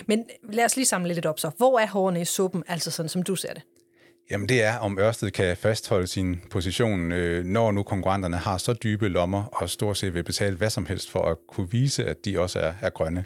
[0.06, 1.52] Men lad os lige samle lidt op så.
[1.58, 3.64] Hvor er hårene i suppen, altså sådan som du ser det?
[4.32, 8.74] Jamen det er, om Ørsted kan fastholde sin position, øh, når nu konkurrenterne har så
[8.74, 12.26] dybe lommer og stort set vil betale hvad som helst for at kunne vise, at
[12.26, 13.26] de også er, er grønne.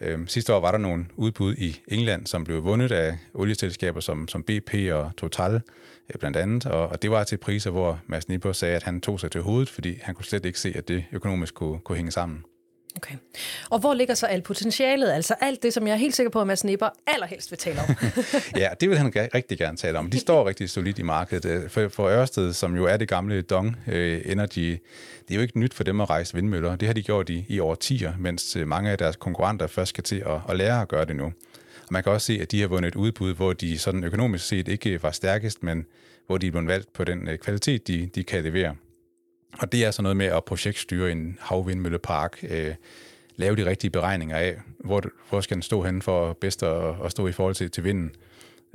[0.00, 4.28] Øhm, sidste år var der nogle udbud i England, som blev vundet af olieselskaber som,
[4.28, 8.28] som BP og Total øh, blandt andet, og, og det var til priser, hvor Mads
[8.28, 10.88] Nipper sagde, at han tog sig til hovedet, fordi han kunne slet ikke se, at
[10.88, 12.44] det økonomisk kunne, kunne hænge sammen.
[12.96, 13.14] Okay.
[13.70, 15.10] Og hvor ligger så alt potentialet?
[15.10, 17.80] Altså alt det, som jeg er helt sikker på, at Mads Nipper allerhelst vil tale
[17.80, 17.94] om.
[18.62, 20.10] ja, det vil han rigtig gerne tale om.
[20.10, 21.44] De står rigtig solidt i markedet.
[21.44, 24.78] Øh, for, for Ørsted, som jo er det gamle Dong øh, Energy,
[25.28, 26.76] det er jo ikke nyt for dem at rejse vindmøller.
[26.76, 30.04] Det har de gjort i, i årtier, mens øh, mange af deres konkurrenter først skal
[30.04, 31.24] til at, at lære at gøre det nu.
[31.24, 34.46] Og man kan også se, at de har vundet et udbud, hvor de sådan økonomisk
[34.46, 35.86] set ikke var stærkest, men
[36.26, 38.74] hvor de er blevet valgt på den øh, kvalitet, de, de kan levere.
[39.58, 42.74] Og det er så noget med at projektstyre en havvindmøllepark, øh,
[43.36, 47.10] lave de rigtige beregninger af, hvor, hvor skal den stå hen for bedst at, at
[47.10, 48.10] stå i forhold til, til vinden,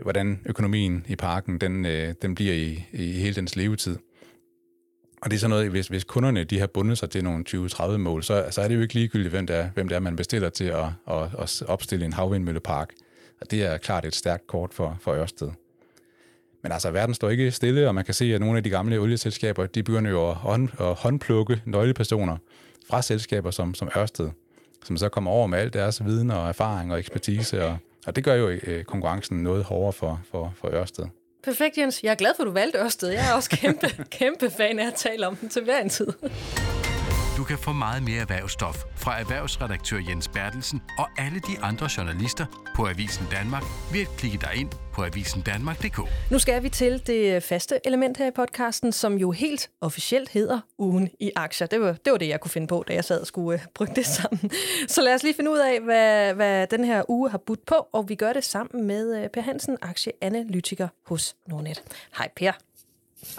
[0.02, 3.98] hvordan økonomien i parken den, øh, den bliver i, i hele dens levetid.
[5.22, 7.98] Og det er sådan noget, hvis, hvis kunderne de har bundet sig til nogle 20-30
[7.98, 10.16] mål, så, så er det jo ikke ligegyldigt, hvem det er, hvem det er man
[10.16, 12.94] bestiller til at, at, at opstille en havvindmøllepark.
[13.42, 15.52] Og det er klart et stærkt kort for, for Ørsted.
[16.66, 18.98] Men altså, verden står ikke stille, og man kan se, at nogle af de gamle
[18.98, 22.38] olieselskaber, de begynder jo at, hånd, at håndplukke nøglepersoner
[22.90, 24.30] fra selskaber som, som Ørsted,
[24.84, 28.24] som så kommer over med alt deres viden og erfaring og ekspertise, og, og det
[28.24, 31.06] gør jo øh, konkurrencen noget hårdere for, for, for Ørsted.
[31.44, 32.04] Perfekt, Jens.
[32.04, 33.10] Jeg er glad for, at du valgte Ørsted.
[33.10, 33.88] Jeg er også kæmpe,
[34.20, 36.08] kæmpe fan af at tale om den til hver en tid.
[37.38, 42.46] Du kan få meget mere erhvervsstof fra erhvervsredaktør Jens Bertelsen og alle de andre journalister
[42.76, 46.00] på Avisen Danmark ved at klikke dig ind på avisendanmark.dk.
[46.32, 50.60] Nu skal vi til det faste element her i podcasten, som jo helt officielt hedder
[50.78, 51.68] Ugen i aktier.
[51.68, 53.66] Det var det, var det jeg kunne finde på, da jeg sad og skulle uh,
[53.74, 54.52] brygge det sammen.
[54.88, 57.76] Så lad os lige finde ud af, hvad, hvad den her uge har budt på,
[57.94, 61.84] og vi gør det sammen med uh, Per Hansen, aktieanalytiker hos Nordnet.
[62.18, 62.52] Hej Per.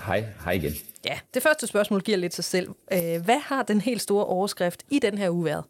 [0.07, 0.73] Hej, hej igen.
[1.07, 2.69] Ja, det første spørgsmål giver lidt sig selv.
[2.93, 5.65] Øh, hvad har den helt store overskrift i den her uge været?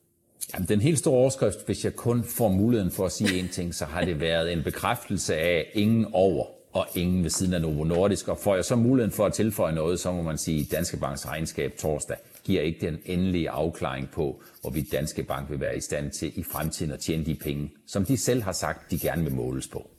[0.54, 3.74] Jamen, den helt store overskrift, hvis jeg kun får muligheden for at sige én ting,
[3.74, 7.84] så har det været en bekræftelse af ingen over og ingen ved siden af Novo
[7.84, 8.28] Nordisk.
[8.28, 10.96] Og får jeg så muligheden for at tilføje noget, så må man sige, at Danske
[10.96, 15.80] Banks regnskab torsdag giver ikke den endelige afklaring på, hvorvidt Danske Bank vil være i
[15.80, 19.24] stand til i fremtiden at tjene de penge, som de selv har sagt, de gerne
[19.24, 19.90] vil måles på.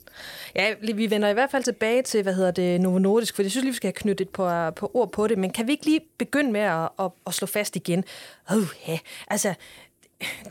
[0.58, 3.52] Ja, vi vender i hvert fald tilbage til, hvad hedder det, Novo Nordisk, for jeg
[3.52, 5.72] synes lige, vi skal have knyttet et par, par ord på det, men kan vi
[5.72, 8.04] ikke lige begynde med at, at, at slå fast igen?
[8.52, 9.54] Uh, ja, altså,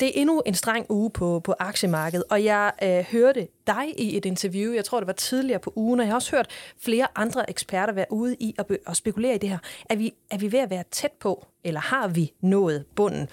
[0.01, 4.17] det er endnu en streng uge på, på aktiemarkedet, og jeg øh, hørte dig i
[4.17, 7.07] et interview, jeg tror det var tidligere på ugen, og jeg har også hørt flere
[7.15, 9.59] andre eksperter være ude i at, at spekulere i det her.
[9.91, 13.29] Er vi, er vi ved at være tæt på, eller har vi nået bunden?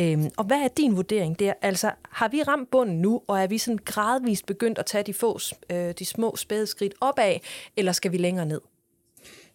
[0.00, 1.52] Øhm, og hvad er din vurdering der?
[1.62, 5.14] Altså, har vi ramt bunden nu, og er vi sådan gradvist begyndt at tage de,
[5.14, 5.38] få,
[5.70, 7.34] øh, de små spæde skridt opad,
[7.76, 8.60] eller skal vi længere ned?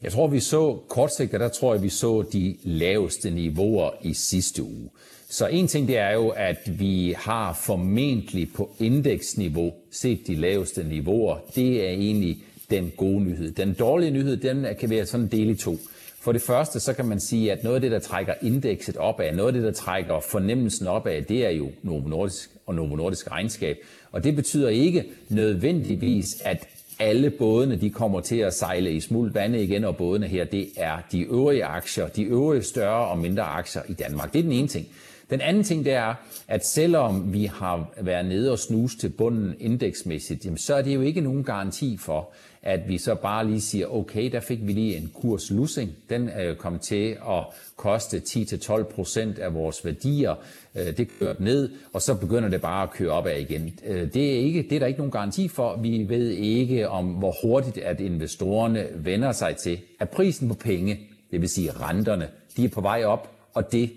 [0.01, 4.63] Jeg tror, vi så kortsigtet, der tror jeg, vi så de laveste niveauer i sidste
[4.63, 4.89] uge.
[5.29, 10.83] Så en ting det er jo, at vi har formentlig på indeksniveau set de laveste
[10.83, 11.37] niveauer.
[11.55, 12.37] Det er egentlig
[12.69, 13.51] den gode nyhed.
[13.51, 15.77] Den dårlige nyhed, den kan være sådan del i to.
[16.23, 19.31] For det første, så kan man sige, at noget af det, der trækker indekset opad,
[19.31, 23.31] noget af det, der trækker fornemmelsen opad, det er jo Novo Nordisk og Novo Nordisk
[23.31, 23.77] regnskab.
[24.11, 26.67] Og det betyder ikke nødvendigvis, at
[26.99, 30.67] alle bådene de kommer til at sejle i smult vande igen, og bådene her, det
[30.77, 34.33] er de øvrige aktier, de øvrige større og mindre aktier i Danmark.
[34.33, 34.87] Det er den ene ting.
[35.29, 36.13] Den anden ting det er,
[36.47, 40.95] at selvom vi har været nede og snuse til bunden indeksmæssigt, jamen, så er det
[40.95, 42.29] jo ikke nogen garanti for,
[42.63, 45.91] at vi så bare lige siger, okay, der fik vi lige en kurslussing.
[46.09, 47.45] Den øh, er til at
[47.75, 50.35] koste 10-12 procent af vores værdier.
[50.75, 53.79] Øh, det kørte ned, og så begynder det bare at køre op af igen.
[53.85, 55.77] Øh, det er, ikke, det er der ikke nogen garanti for.
[55.81, 60.99] Vi ved ikke om, hvor hurtigt at investorerne vender sig til, at prisen på penge,
[61.31, 63.91] det vil sige renterne, de er på vej op, og det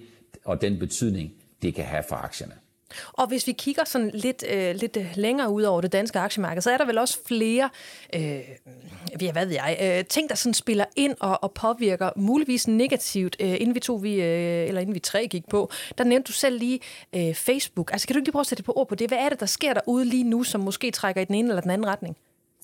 [0.44, 2.52] og den betydning, det kan have for aktierne.
[3.12, 6.62] Og hvis vi kigger sådan lidt, øh, lidt øh, længere ud over det danske aktiemarked,
[6.62, 7.70] så er der vel også flere
[8.14, 8.40] øh,
[9.20, 13.36] ja, hvad ved jeg, øh, ting, der sådan spiller ind og, og påvirker muligvis negativt.
[13.40, 16.32] Øh, inden vi to, vi, øh, eller inden vi tre gik på, der nævnte du
[16.32, 16.80] selv lige
[17.14, 17.92] øh, Facebook.
[17.92, 19.10] Altså kan du ikke lige prøve at sætte på ord på det?
[19.10, 21.62] Hvad er det, der sker derude lige nu, som måske trækker i den ene eller
[21.62, 22.16] den anden retning?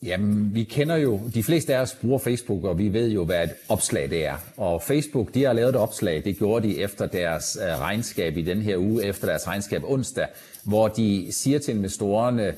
[0.03, 3.45] Jamen, vi kender jo, de fleste af os bruger Facebook, og vi ved jo, hvad
[3.45, 4.37] et opslag det er.
[4.57, 8.43] Og Facebook, de har lavet et opslag, det gjorde de efter deres øh, regnskab i
[8.43, 10.27] den her uge, efter deres regnskab onsdag,
[10.65, 12.55] hvor de siger til investorerne, øh,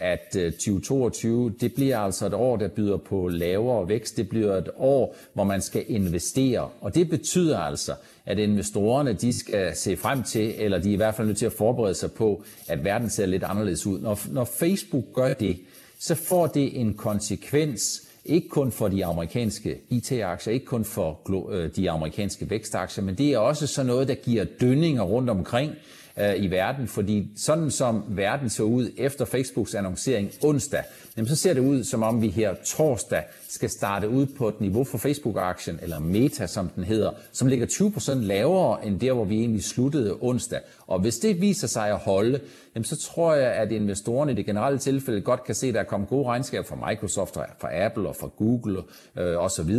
[0.00, 4.16] at øh, 2022, det bliver altså et år, der byder på lavere vækst.
[4.16, 6.68] Det bliver et år, hvor man skal investere.
[6.80, 7.94] Og det betyder altså,
[8.26, 11.46] at investorerne de skal se frem til, eller de er i hvert fald nødt til
[11.46, 14.00] at forberede sig på, at verden ser lidt anderledes ud.
[14.00, 15.56] Når, når Facebook gør det,
[16.00, 21.20] så får det en konsekvens, ikke kun for de amerikanske IT-aktier, ikke kun for
[21.52, 25.74] øh, de amerikanske vækstaktier, men det er også sådan noget, der giver dønninger rundt omkring,
[26.20, 30.82] øh, i verden, fordi sådan som verden så ud efter Facebooks annoncering onsdag,
[31.16, 34.60] jamen så ser det ud som om vi her torsdag skal starte ud på et
[34.60, 39.24] niveau for Facebook-aktien, eller Meta som den hedder, som ligger 20% lavere end der, hvor
[39.24, 40.60] vi egentlig sluttede onsdag.
[40.86, 42.40] Og hvis det viser sig at holde,
[42.74, 45.80] jamen så tror jeg, at investorerne i det generelle tilfælde godt kan se, at der
[45.80, 48.78] er kommet gode regnskaber fra Microsoft, og fra Apple og fra Google
[49.18, 49.76] øh, osv.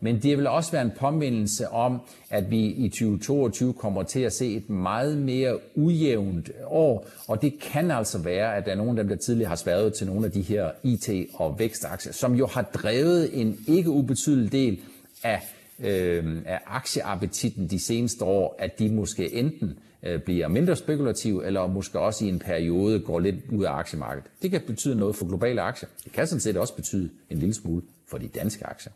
[0.00, 4.32] Men det vil også være en påmindelse om, at vi i 2022 kommer til at
[4.32, 8.90] se et meget mere ujævnt år, og det kan altså være, at der er nogle
[8.90, 12.34] af dem, der tidligere har sværet til nogle af de her IT- og vækstaktier, som
[12.34, 14.80] jo har drevet en ikke ubetydelig del
[15.22, 15.42] af,
[15.80, 21.66] øh, af aktieappetitten de seneste år, at de måske enten øh, bliver mindre spekulative, eller
[21.66, 24.30] måske også i en periode går lidt ud af aktiemarkedet.
[24.42, 25.88] Det kan betyde noget for globale aktier.
[26.04, 28.92] Det kan sådan set også betyde en lille smule for de danske aktier.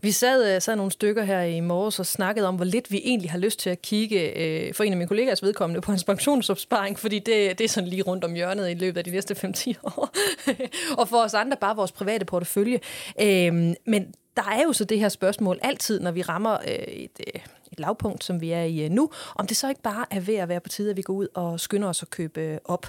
[0.00, 3.00] Vi sad, øh, sad nogle stykker her i morges og snakkede om, hvor lidt vi
[3.04, 6.04] egentlig har lyst til at kigge øh, for en af mine kollegaers vedkommende på hans
[6.04, 9.34] pensionsopsparing, fordi det, det er sådan lige rundt om hjørnet i løbet af de næste
[9.34, 10.10] 5-10 år.
[11.00, 12.80] og for os andre bare vores private portefølje.
[13.20, 17.20] Øh, men der er jo så det her spørgsmål altid, når vi rammer øh, et,
[17.34, 17.40] øh,
[17.72, 20.34] et lavpunkt, som vi er i øh, nu, om det så ikke bare er ved
[20.34, 22.86] at være på tide, at vi går ud og skynder os at købe øh, op.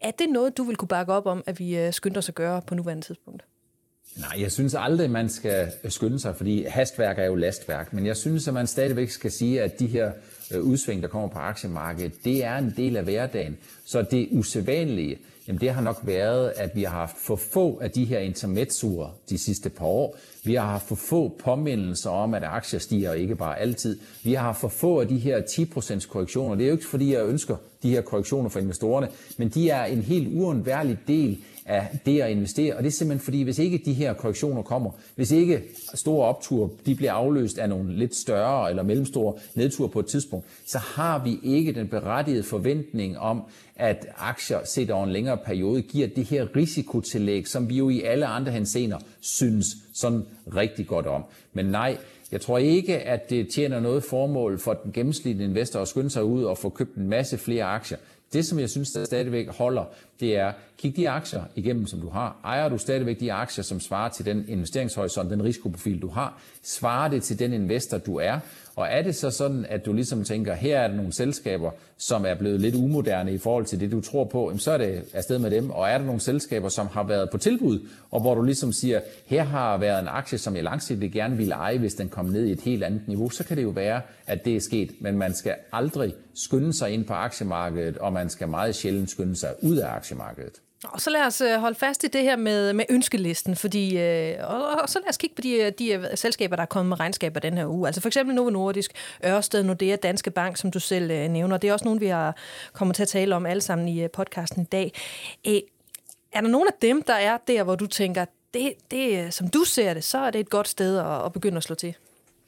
[0.00, 2.34] Er det noget, du vil kunne bakke op om, at vi øh, skynder os at
[2.34, 3.44] gøre på nuværende tidspunkt?
[4.18, 7.92] Nej, jeg synes aldrig, man skal skynde sig, fordi hastværk er jo lastværk.
[7.92, 10.10] Men jeg synes, at man stadigvæk skal sige, at de her
[10.54, 13.56] øh, udsving, der kommer på aktiemarkedet, det er en del af hverdagen.
[13.84, 17.90] Så det usædvanlige, jamen det har nok været, at vi har haft for få af
[17.90, 20.16] de her intermezzoer de sidste par år.
[20.44, 23.98] Vi har haft for få påmindelser om, at aktier stiger, ikke bare altid.
[24.24, 26.54] Vi har haft for få af de her 10% korrektioner.
[26.54, 29.84] Det er jo ikke, fordi jeg ønsker de her korrektioner for investorerne, men de er
[29.84, 32.76] en helt uundværlig del af det at investere.
[32.76, 35.62] Og det er simpelthen fordi, hvis ikke de her korrektioner kommer, hvis ikke
[35.94, 40.46] store opture de bliver afløst af nogle lidt større eller mellemstore nedture på et tidspunkt,
[40.66, 43.42] så har vi ikke den berettigede forventning om,
[43.76, 48.02] at aktier set over en længere periode giver det her risikotillæg, som vi jo i
[48.02, 50.22] alle andre hensener synes sådan
[50.56, 51.24] rigtig godt om.
[51.52, 51.96] Men nej,
[52.32, 56.24] jeg tror ikke, at det tjener noget formål for den gennemsnitlige investor at skynde sig
[56.24, 57.98] ud og få købt en masse flere aktier.
[58.32, 59.84] Det, som jeg synes, der stadigvæk holder,
[60.20, 62.40] det er, kig de aktier igennem, som du har.
[62.44, 66.40] Ejer du stadigvæk de aktier, som svarer til den investeringshorisont, den risikoprofil, du har?
[66.62, 68.38] Svarer det til den investor, du er?
[68.78, 72.26] Og er det så sådan, at du ligesom tænker, her er der nogle selskaber, som
[72.26, 75.38] er blevet lidt umoderne i forhold til det, du tror på, så er det afsted
[75.38, 75.70] med dem.
[75.70, 79.00] Og er der nogle selskaber, som har været på tilbud, og hvor du ligesom siger,
[79.26, 82.46] her har været en aktie, som jeg langsigtet gerne ville eje, hvis den kom ned
[82.46, 84.90] i et helt andet niveau, så kan det jo være, at det er sket.
[85.00, 89.36] Men man skal aldrig skynde sig ind på aktiemarkedet, og man skal meget sjældent skynde
[89.36, 90.54] sig ud af aktiemarkedet.
[90.84, 94.34] Og så lad os øh, holde fast i det her med, med ønskelisten, fordi, øh,
[94.40, 96.88] og, og så lad os kigge på de, øh, de øh, selskaber, der er kommet
[96.88, 97.88] med regnskaber den her uge.
[97.88, 98.92] Altså for eksempel Novo Nordisk,
[99.24, 101.56] Ørsted, Nordea, Danske Bank, som du selv øh, nævner.
[101.56, 102.36] Det er også nogle, vi har
[102.72, 104.92] kommet til at tale om alle sammen i øh, podcasten i dag.
[105.46, 105.60] Øh,
[106.32, 109.64] er der nogen af dem, der er der, hvor du tænker, det, det, som du
[109.64, 111.94] ser det, så er det et godt sted at, at begynde at slå til?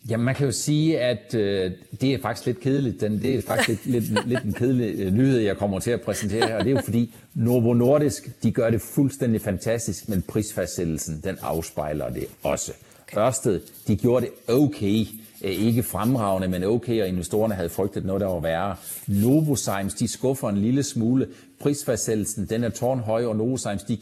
[0.08, 3.00] Jamen, man kan jo sige, at øh, det er faktisk lidt kedeligt.
[3.00, 6.00] Den, det er faktisk lidt, lidt, lidt en kedelig øh, nyhed, jeg kommer til at
[6.00, 6.56] præsentere her.
[6.56, 11.38] Og det er jo fordi Novo Nordisk, de gør det fuldstændig fantastisk, men prisfastsættelsen, den
[11.42, 12.72] afspejler det også.
[13.02, 13.20] Okay.
[13.20, 15.06] Ørsted, de gjorde det okay.
[15.42, 18.76] Øh, ikke fremragende, men okay, og investorerne havde frygtet noget, der var værre.
[19.06, 21.28] Novozymes, de skuffer en lille smule.
[21.60, 23.96] Prisfastsættelsen, den er tårnhøj, og Novozymes, de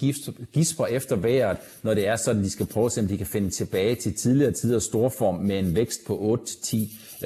[0.52, 3.26] gisper efter vejret, når det er sådan, de skal prøve at se, om de kan
[3.26, 6.76] finde tilbage til tidligere tider storform med en vækst på 8-10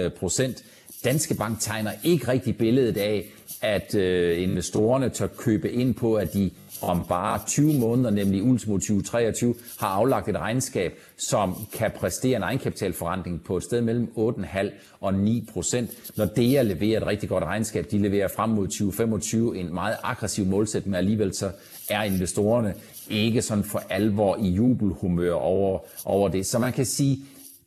[0.01, 0.65] øh, procent.
[1.05, 6.35] Danske Bank tegner ikke rigtig billedet af, at øh, investorerne tør købe ind på, at
[6.35, 6.51] de
[6.83, 12.43] om bare 20 måneder, nemlig ultimo 2023, har aflagt et regnskab, som kan præstere en
[12.43, 15.91] egenkapitalforretning på et sted mellem 8,5 og 9 procent.
[16.17, 20.47] Når DEA leverer et rigtig godt regnskab, de leverer frem mod 2025 en meget aggressiv
[20.47, 21.51] målsætning, men alligevel så
[21.91, 22.75] er investorerne
[23.11, 26.47] ikke sådan for alvor i jubelhumør over, over det.
[26.47, 27.19] Så man kan sige,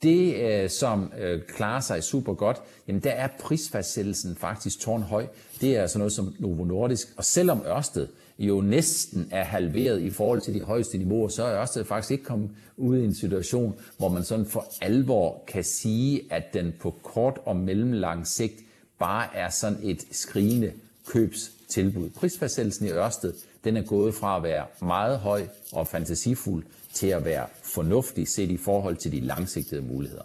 [0.04, 5.26] det, øh, som øh, klarer sig super godt, jamen der er prisfastsættelsen faktisk tårnhøj.
[5.62, 7.08] Det er sådan noget som Novo Nordisk.
[7.18, 8.08] Og selvom Ørsted
[8.40, 12.24] jo næsten er halveret i forhold til de højeste niveauer, så er Ørsted faktisk ikke
[12.24, 16.96] kommet ud i en situation, hvor man sådan for alvor kan sige, at den på
[17.04, 18.54] kort og mellemlang sigt
[19.00, 20.72] bare er sådan et skrigende
[21.08, 22.10] købstilbud.
[22.10, 27.26] Prisfastsættelsen i Ørsted, den er gået fra at være meget høj og fantasifuld til at
[27.26, 30.24] være fornuftig set i forhold til de langsigtede muligheder.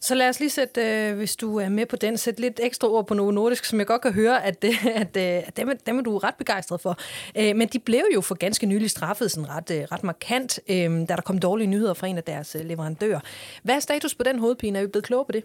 [0.00, 2.88] Så lad os lige sætte, øh, hvis du er med på den, sætte lidt ekstra
[2.88, 5.78] ord på Novo Nordisk, som jeg godt kan høre, at, det, at, øh, at dem,
[5.86, 6.98] dem er du ret begejstret for.
[7.36, 10.90] Øh, men de blev jo for ganske nylig straffet sådan ret, øh, ret markant, øh,
[11.08, 13.20] da der kom dårlige nyheder fra en af deres øh, leverandører.
[13.62, 14.78] Hvad er status på den hovedpine?
[14.78, 15.44] Er vi blevet kloge på det?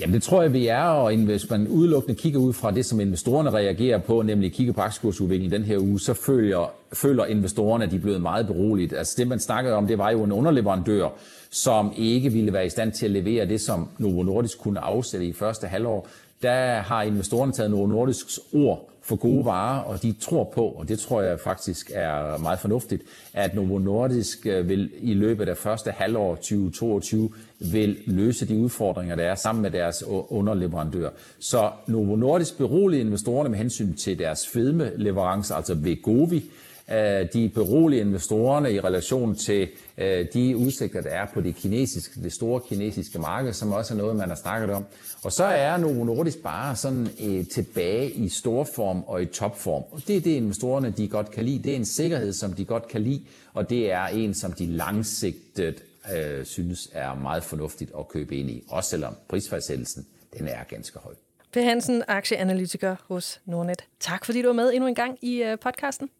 [0.00, 3.00] Jamen det tror jeg, vi er, og hvis man udelukkende kigger ud fra det, som
[3.00, 7.90] investorerne reagerer på, nemlig kigger på aktiekursudviklingen den her uge, så føler, føler investorerne, at
[7.90, 8.92] de er blevet meget beroliget.
[8.92, 11.08] Altså det, man snakkede om, det var jo en underleverandør,
[11.50, 15.26] som ikke ville være i stand til at levere det, som Novo Nordisk kunne afsætte
[15.26, 16.08] i første halvår.
[16.42, 20.88] Der har investorerne taget Novo Nordisks ord for gode varer, og de tror på, og
[20.88, 25.56] det tror jeg faktisk er meget fornuftigt, at Novo Nordisk øh, vil i løbet af
[25.56, 31.10] første halvår 2022 vil løse de udfordringer, der er sammen med deres underleverandør.
[31.38, 36.61] Så Novo Nordisk beroliger investorerne med hensyn til deres fedme-leverancer, altså Vegovi, Øh,
[36.92, 42.22] Øh, de berolige investorerne i relation til øh, de udsigter, der er på det, kinesiske,
[42.22, 44.84] det store kinesiske marked, som også er noget, man har snakket om.
[45.24, 49.82] Og så er Novo Nordisk bare sådan øh, tilbage i storform og i topform.
[49.90, 51.62] Og det er det, investorerne de godt kan lide.
[51.62, 53.24] Det er en sikkerhed, som de godt kan lide,
[53.54, 55.82] og det er en, som de langsigtet
[56.14, 60.06] øh, synes er meget fornuftigt at købe ind i, også selvom prisfastsættelsen
[60.38, 61.14] den er ganske høj.
[61.52, 63.84] Per Hansen, aktieanalytiker hos Nordnet.
[64.00, 66.10] Tak fordi du var med endnu en gang i øh, podcasten.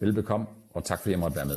[0.00, 1.56] Velbekomme, og tak fordi jeg måtte være med.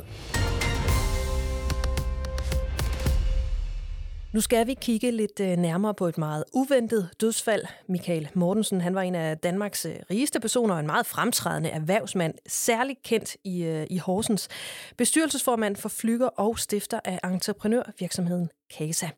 [4.32, 7.62] Nu skal vi kigge lidt øh, nærmere på et meget uventet dødsfald.
[7.88, 12.34] Michael Mortensen, han var en af Danmarks øh, rigeste personer og en meget fremtrædende erhvervsmand,
[12.46, 14.48] særligt kendt i, øh, i Horsens.
[14.96, 19.08] Bestyrelsesformand for Flyger og stifter af entreprenørvirksomheden Casa.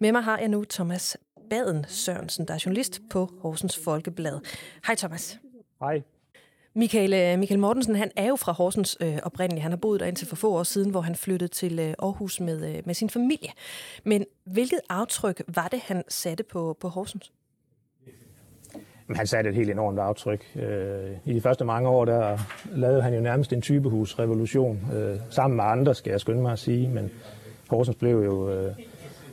[0.00, 1.16] Med mig har jeg nu Thomas
[1.50, 4.40] Baden Sørensen, der er journalist på Horsens Folkeblad.
[4.86, 5.38] Hej Thomas.
[5.80, 6.02] Hej.
[6.74, 9.62] Michael, øh, Michael Mortensen, han er jo fra Horsens øh, oprindeligt.
[9.62, 12.40] Han har boet der indtil for få år siden, hvor han flyttede til øh, Aarhus
[12.40, 13.50] med, øh, med sin familie.
[14.04, 17.32] Men hvilket aftryk var det, han satte på, på Horsens?
[19.14, 20.44] Han satte et helt enormt aftryk.
[20.56, 22.38] Øh, I de første mange år, der
[22.72, 24.80] lavede han jo nærmest en typehusrevolution.
[24.94, 26.88] Øh, sammen med andre, skal jeg skynde mig at sige.
[26.88, 27.10] Men
[27.70, 28.74] Horsens blev jo øh,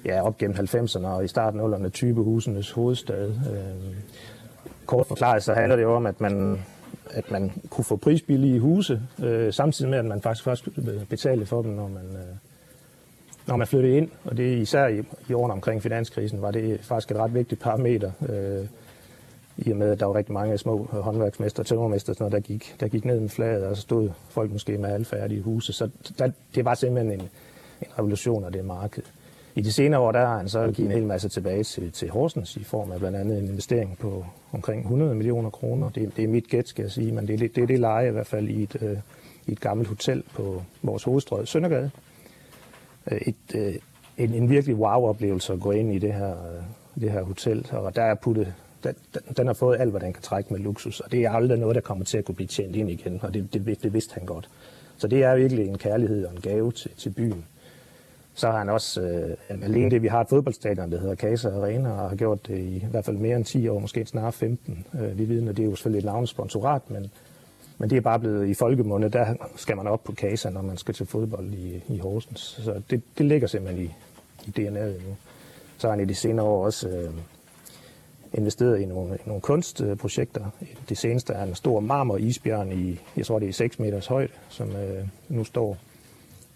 [0.05, 3.27] ja, op gennem 90'erne og i starten af 0'erne typehusenes hovedstad.
[3.27, 3.95] Øh,
[4.85, 6.65] kort forklaret, så handler det jo om, at man
[7.11, 10.67] at man kunne få prisbillige huse, øh, samtidig med, at man faktisk først
[11.09, 12.35] betale for dem, når man, øh,
[13.47, 14.09] når man flyttede ind.
[14.23, 18.11] Og det især i, i årene omkring finanskrisen var det faktisk et ret vigtigt parameter,
[18.29, 18.67] øh,
[19.57, 22.75] i og med, at der var rigtig mange små øh, håndværksmester og tømmermester, der gik,
[22.79, 25.73] der gik ned med flaget, og så stod folk måske med halvfærdige huse.
[25.73, 25.89] Så
[26.19, 27.29] der, det var simpelthen en,
[27.81, 29.03] en revolution af det marked.
[29.57, 32.09] I de senere år der har han så givet en hel masse tilbage til, til
[32.09, 35.89] Horsens i form af blandt andet en investering på omkring 100 millioner kroner.
[35.89, 38.07] Det, det er mit gæt, skal jeg sige, men det det, det, er det leje
[38.07, 38.97] i hvert fald i et, øh,
[39.47, 41.91] i et gammelt hotel på vores hovedstrøg Søndergade.
[43.11, 43.75] Øh, et, øh,
[44.17, 47.95] en, en virkelig wow-oplevelse at gå ind i det her, øh, det her hotel, og
[47.95, 48.95] der er puttet den,
[49.37, 51.75] den har fået alt, hvad den kan trække med luksus, og det er aldrig noget,
[51.75, 54.25] der kommer til at kunne blive tjent ind igen, og det, det, det vidste han
[54.25, 54.49] godt.
[54.97, 57.45] Så det er virkelig en kærlighed og en gave til, til byen.
[58.37, 61.91] Så har han også, øh, alene det, vi har et fodboldstadion, der hedder Casa Arena,
[61.91, 64.85] og har gjort det i, i hvert fald mere end 10 år, måske snarere 15.
[65.01, 67.11] Øh, vi ved, at det er jo selvfølgelig et navnesponsorat, men,
[67.77, 70.77] men det er bare blevet i folkemunde, der skal man op på Casa, når man
[70.77, 72.59] skal til fodbold i, i Horsens.
[72.63, 73.93] Så det, det ligger simpelthen i,
[74.47, 75.15] i DNA'et nu.
[75.77, 77.09] Så har han i de senere år også øh,
[78.33, 80.45] investeret i nogle, i nogle kunstprojekter.
[80.89, 84.75] Det seneste er en stor marmor-isbjørn i, jeg tror det er 6 meters højde, som
[84.75, 85.77] øh, nu står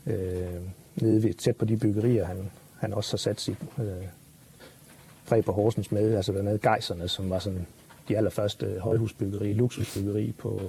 [0.07, 0.61] øh,
[0.95, 3.85] nede ved, tæt på de byggerier, han, han også har sat sit øh,
[5.27, 7.67] præg på Horsens med, altså blandt andet Geiserne, som var sådan
[8.07, 10.61] de allerførste øh, højhusbyggeri, luksusbyggeri på,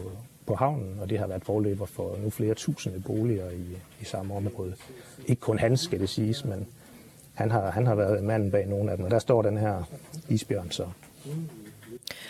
[0.47, 4.35] på havnen, og det har været forløber for nu flere tusinde boliger i, i samme
[4.35, 4.75] område.
[5.27, 6.67] Ikke kun hans, skal det siges, men
[7.35, 9.83] han har, han har været manden bag nogle af dem, og der står den her
[10.29, 10.87] isbjørn så.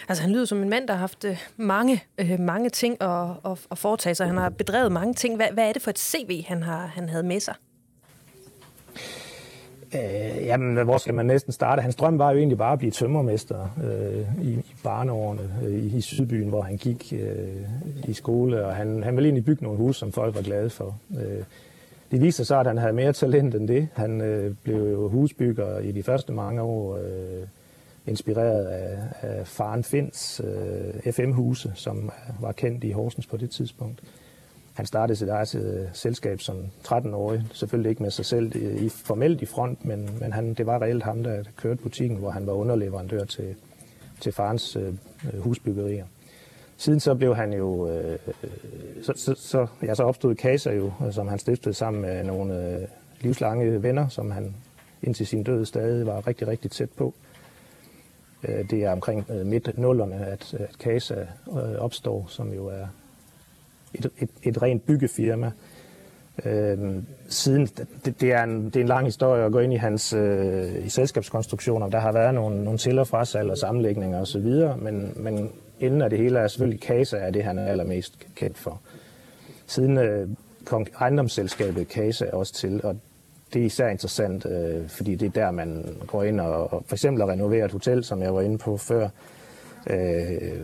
[0.09, 3.28] Altså, han lyder som en mand, der har haft øh, mange, øh, mange ting at,
[3.44, 4.26] at, at foretage sig.
[4.26, 5.37] Han har bedrevet mange ting.
[5.37, 7.55] Hvad, hvad er det for et CV, han, har, han havde med sig?
[9.94, 11.83] Øh, jamen, hvor skal man næsten starte?
[11.83, 15.96] Hans drøm var jo egentlig bare at blive tømmermester øh, i, i barneårene øh, i,
[15.96, 19.78] i Sydbyen, hvor han gik øh, i skole, og han, han ville egentlig bygge nogle
[19.78, 20.98] hus, som folk var glade for.
[21.11, 21.44] Øh,
[22.11, 23.88] det viste sig, at han havde mere talent end det.
[23.94, 27.46] Han øh, blev jo husbygger i de første mange år, øh,
[28.07, 34.00] inspireret af, af faren Fins øh, FM-huse, som var kendt i Horsens på det tidspunkt.
[34.75, 39.43] Han startede sit eget øh, selskab som 13-årig, selvfølgelig ikke med sig selv i, formelt
[39.43, 42.53] i front, men, men han, det var reelt ham, der kørte butikken, hvor han var
[42.53, 43.55] underleverandør til,
[44.20, 44.95] til farens øh,
[45.35, 46.05] øh husbyggerier.
[46.77, 48.51] Siden så blev han jo, øh, øh
[49.03, 52.89] så, så, så, ja, så opstod Kasa jo, som han stiftede sammen med nogle øh,
[53.20, 54.55] livslange venner, som han
[55.03, 57.14] indtil sin død stadig var rigtig, rigtig tæt på.
[58.43, 62.87] Øh, det er omkring øh, midt nullerne, at, at Casa øh, opstår, som jo er
[63.95, 65.51] et, et, et rent byggefirma.
[66.45, 66.78] Øh,
[67.28, 67.66] siden,
[68.05, 70.86] det, det, er en, det er en lang historie at gå ind i hans øh,
[70.86, 71.88] i selskabskonstruktioner.
[71.88, 74.47] Der har været nogle, nogle til- og frasalg og sammenlægninger osv.,
[74.78, 78.59] men, men inden af det hele er selvfølgelig Kasa er det, han er allermest kendt
[78.59, 78.80] for.
[79.66, 80.28] Siden øh,
[80.64, 82.97] kom ejendomsselskabet Casa også til, og
[83.53, 86.95] det er især interessant, øh, fordi det er der, man går ind og, og for
[86.95, 89.09] eksempel renoverer et hotel, som jeg var inde på før,
[89.90, 90.61] øh,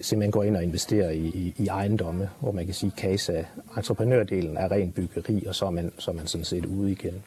[0.00, 3.44] simpelthen går ind og investerer i, i, i ejendomme, hvor man kan sige, at Casa,
[3.76, 7.22] entreprenørdelen er ren byggeri, og så er man, så er man sådan set ude igen.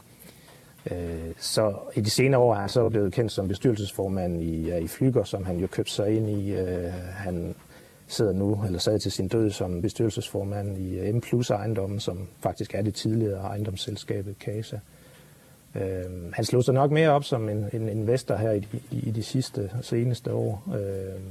[0.91, 4.87] Øh, så i de senere år er han så blevet kendt som bestyrelsesformand i, i
[4.87, 6.51] Flyger, som han jo købte sig ind i.
[6.51, 7.55] Øh, han
[8.07, 12.27] sidder nu, eller sad til sin død som bestyrelsesformand i øh, M Plus ejendommen, som
[12.39, 14.79] faktisk er det tidligere ejendomsselskabet Casa.
[15.75, 19.11] Øh, han slog sig nok mere op som en, en investor her i de, i
[19.11, 20.63] de sidste seneste år.
[20.75, 21.21] Øh,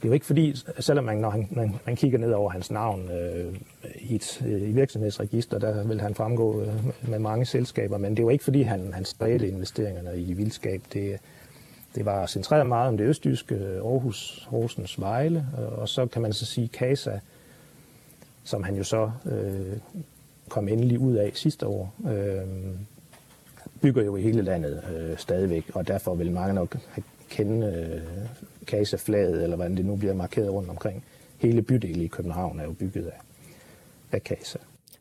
[0.00, 2.70] det er jo ikke fordi, selvom man, når han, man, man kigger ned over hans
[2.70, 3.54] navn øh,
[4.00, 6.68] i et øh, i virksomhedsregister, der vil han fremgå øh,
[7.08, 10.82] med mange selskaber, men det er jo ikke fordi, han, han spredte investeringerne i vildskab.
[10.92, 11.18] Det,
[11.94, 16.22] det var centreret meget om det østjyske øh, Aarhus, Horsens, Vejle, øh, og så kan
[16.22, 17.20] man så sige Casa,
[18.44, 19.76] som han jo så øh,
[20.48, 22.46] kom endelig ud af sidste år, øh,
[23.80, 26.76] bygger jo i hele landet øh, stadigvæk, og derfor vil mange nok
[27.30, 28.28] kende øh,
[28.70, 31.04] Casa-flaget, eller hvordan det nu bliver markeret rundt omkring.
[31.38, 33.20] Hele bydelen i København er jo bygget af,
[34.12, 34.22] af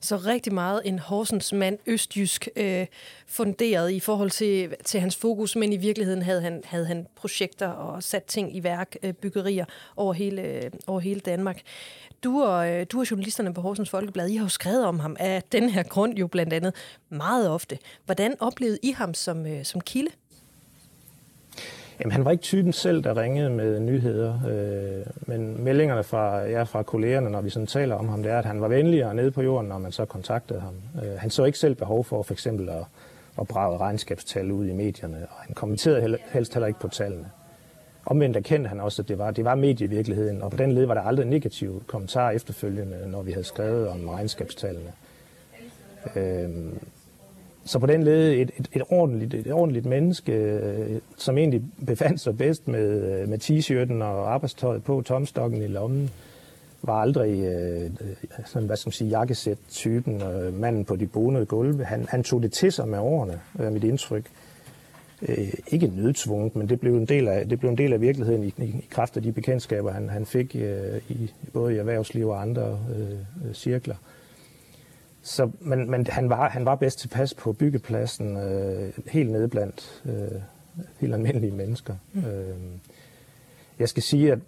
[0.01, 2.85] Så rigtig meget en Horsens mand, østjysk, øh,
[3.27, 7.67] funderet i forhold til, til hans fokus, men i virkeligheden havde han, havde han projekter
[7.67, 9.65] og sat ting i værk, øh, byggerier
[9.95, 11.61] over hele, øh, over hele Danmark.
[12.23, 15.15] Du og, øh, du og journalisterne på Horsens Folkeblad, I har jo skrevet om ham
[15.19, 16.73] af den her grund jo blandt andet
[17.09, 17.77] meget ofte.
[18.05, 20.11] Hvordan oplevede I ham som, øh, som kilde?
[21.99, 26.63] Jamen, han var ikke typen selv, der ringede med nyheder, øh, men meldingerne fra, ja,
[26.63, 29.31] fra kollegerne, når vi sådan taler om ham, det er, at han var venligere nede
[29.31, 30.73] på jorden, når man så kontaktede ham.
[31.03, 32.85] Øh, han så ikke selv behov for for eksempel at,
[33.41, 37.29] at brage regnskabstal ud i medierne, og han kommenterede helst heller ikke på tallene.
[38.05, 40.93] Omvendt erkendte han også, at det var, det var medievirkeligheden, og på den led var
[40.93, 44.91] der aldrig negative kommentarer efterfølgende, når vi havde skrevet om regnskabstallene.
[46.15, 46.49] Øh,
[47.69, 52.21] så på den led et, et, et, ordentligt, et ordentligt menneske, øh, som egentlig befandt
[52.21, 56.09] sig bedst med, øh, med t-shirten og arbejdstøjet på, tomstokken i lommen,
[56.81, 57.89] var aldrig øh, øh
[58.45, 61.85] sådan, hvad skal man sige, jakkesæt-typen, øh, manden på de bonede gulve.
[61.85, 64.23] Han, han tog det til sig med årene, er mit indtryk.
[65.21, 68.43] Øh, ikke nødtvunget, men det blev en del af, det blev en del af virkeligheden
[68.43, 72.27] i, i, i kraft af de bekendtskaber, han, han fik øh, i, både i erhvervsliv
[72.27, 73.95] og andre øh, cirkler.
[75.29, 80.01] Så, men, men han, var, han var bedst tilpas på byggepladsen, øh, helt nede blandt
[80.05, 80.41] øh,
[80.99, 81.95] helt almindelige mennesker.
[82.13, 82.25] Mm.
[82.25, 82.55] Øh,
[83.79, 84.39] jeg skal sige, at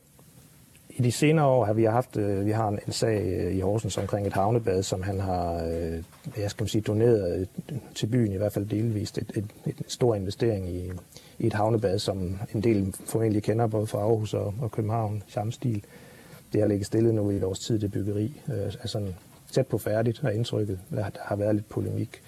[0.90, 3.60] i de senere år har vi haft øh, vi har en, en sag øh, i
[3.60, 6.04] Horsens omkring et havnebad, som han har øh,
[6.38, 7.48] jeg skal sige, doneret
[7.96, 10.92] til byen, i hvert fald delvist, et, et, et stor investering i,
[11.40, 15.52] i et havnebad, som en del formentlig kender både fra Aarhus og, og København, samme
[15.52, 15.84] stil.
[16.54, 18.42] Det har ligget stille nu i et års tid, det byggeri.
[18.48, 19.14] Øh, altså
[19.52, 20.80] tæt på færdigt, er indtrykket.
[20.92, 22.22] Der har været lidt polemik.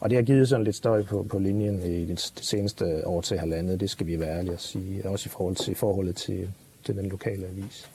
[0.00, 3.38] Og det har givet sådan lidt støj på, på linjen i det, seneste år til
[3.38, 5.08] halvandet, det skal vi være ærlige at sige.
[5.08, 6.50] Også i forhold til forholdet til,
[6.84, 7.90] til den lokale avis.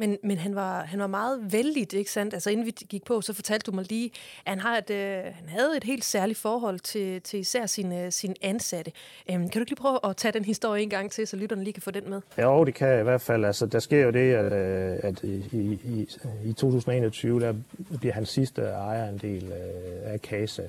[0.00, 2.34] Men, men han, var, han var meget vældig, ikke sandt?
[2.34, 4.10] Altså inden vi gik på, så fortalte du mig lige,
[4.46, 8.04] at han, har et, øh, han havde et helt særligt forhold til, til især sine,
[8.04, 8.92] øh, sine ansatte.
[9.30, 11.64] Øhm, kan du ikke lige prøve at tage den historie en gang til, så lytterne
[11.64, 12.20] lige kan få den med?
[12.38, 13.44] Jo, det kan jeg i hvert fald.
[13.44, 16.08] Altså, der sker jo det, at, øh, at i, i,
[16.44, 17.54] i 2021, der
[17.98, 20.62] bliver hans sidste ejerandel øh, af Kasa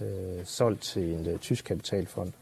[0.00, 2.32] øh, solgt til en øh, tysk kapitalfond.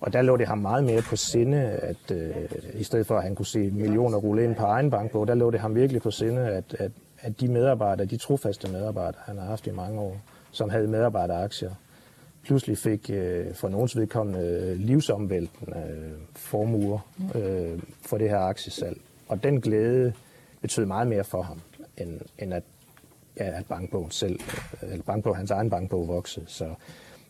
[0.00, 2.34] Og der lå det ham meget mere på sinde, at øh,
[2.74, 5.50] i stedet for at han kunne se millioner rulle ind på egen bankbog, der lå
[5.50, 9.44] det ham virkelig på sinde, at, at, at de medarbejdere, de trofaste medarbejdere, han har
[9.44, 10.16] haft i mange år,
[10.50, 11.70] som havde medarbejderaktier,
[12.42, 16.98] pludselig fik øh, for nogens vedkommende øh, livsomvæltende øh, formuer
[17.34, 19.00] øh, for det her aktiesalg.
[19.28, 20.12] Og den glæde
[20.60, 21.60] betød meget mere for ham,
[21.96, 22.62] end, end at,
[23.36, 24.40] ja, at bankbogen selv,
[24.82, 26.44] øh, eller bankbog, hans egen bankbog voksede.
[26.48, 26.74] Så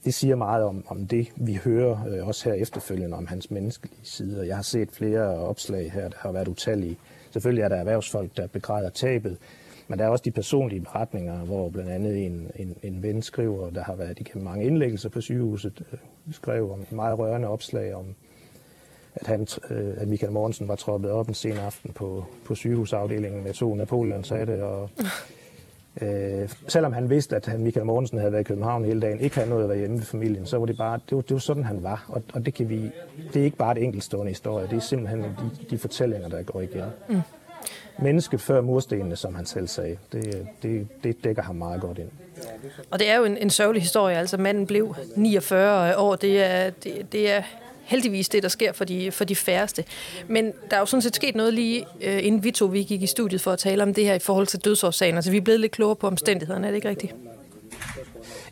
[0.04, 4.00] det siger meget om, om det, vi hører øh, også her efterfølgende om hans menneskelige
[4.02, 4.46] side.
[4.46, 6.96] Jeg har set flere opslag her, der har været utallige.
[7.30, 9.36] Selvfølgelig er der erhvervsfolk, der begræder tabet,
[9.88, 13.70] men der er også de personlige beretninger, hvor blandt andet en, en, en ven skriver,
[13.70, 15.98] der har været igennem mange indlæggelser på sygehuset, øh,
[16.32, 18.14] skrev om et meget rørende opslag om,
[19.14, 23.44] at, han, øh, at Michael Mortensen var troppet op en sen aften på, på sygehusafdelingen
[23.44, 24.90] med to det og
[26.02, 29.48] Øh, selvom han vidste, at Michael Mortensen havde været i København hele dagen, ikke havde
[29.50, 31.64] noget at være hjemme med familien, så var det bare, det var, det var sådan,
[31.64, 32.04] han var.
[32.08, 32.90] Og, og det, kan vi,
[33.34, 36.60] det er ikke bare et enkeltstående historie, det er simpelthen de, de fortællinger, der går
[36.60, 36.84] igen.
[37.08, 37.20] Mm.
[37.98, 39.96] mennesket før murstenene, som han selv sagde.
[40.12, 42.10] Det, det, det dækker ham meget godt ind.
[42.90, 44.16] Og det er jo en, en sørgelig historie.
[44.16, 46.16] Altså, manden blev 49 år.
[46.16, 47.42] Det er, det, det er
[47.88, 49.84] heldigvis det, der sker for de, for de færreste.
[50.28, 53.02] Men der er jo sådan set sket noget lige, øh, inden vi to vi gik
[53.02, 55.14] i studiet for at tale om det her i forhold til dødsårsagen.
[55.14, 57.14] Altså, vi er blevet lidt klogere på omstændighederne, er det ikke rigtigt?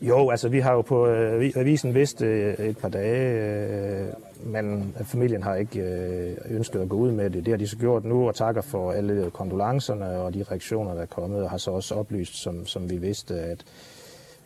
[0.01, 4.07] Jo, altså vi har jo på øh, avisen vidst øh, et par dage, øh,
[4.45, 7.45] men familien har ikke øh, ønsket at gå ud med det.
[7.45, 11.01] Det har de så gjort nu, og takker for alle kondolancerne og de reaktioner, der
[11.01, 13.65] er kommet, og har så også oplyst, som, som vi vidste, at,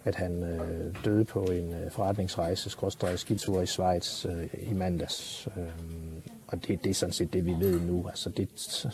[0.03, 5.47] at han øh, døde på en øh, forretningsrejse, skråstrej skitur i Schweiz øh, i mandags.
[5.57, 5.63] Øh,
[6.47, 8.05] og det, det er sådan set det, vi ved nu.
[8.07, 8.49] Altså, det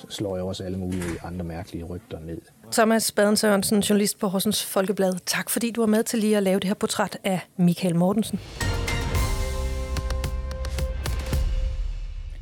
[0.10, 2.42] slår jo også alle mulige andre mærkelige rygter ned.
[2.72, 5.14] Thomas Baden Sørensen, journalist på Horsens Folkeblad.
[5.26, 8.40] Tak fordi du var med til lige at lave det her portræt af Michael Mortensen.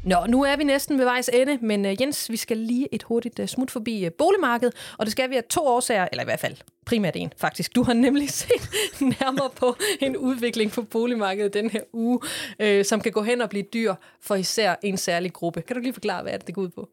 [0.05, 3.03] Nå, nu er vi næsten ved vejs ende, men uh, Jens, vi skal lige et
[3.03, 6.25] hurtigt uh, smut forbi uh, boligmarkedet, og det skal vi af to årsager, eller i
[6.25, 7.75] hvert fald primært en faktisk.
[7.75, 8.69] Du har nemlig set
[9.01, 12.19] nærmere på en udvikling på boligmarkedet den her uge,
[12.63, 15.61] uh, som kan gå hen og blive dyr for især en særlig gruppe.
[15.61, 16.89] Kan du lige forklare, hvad er det, det går ud på?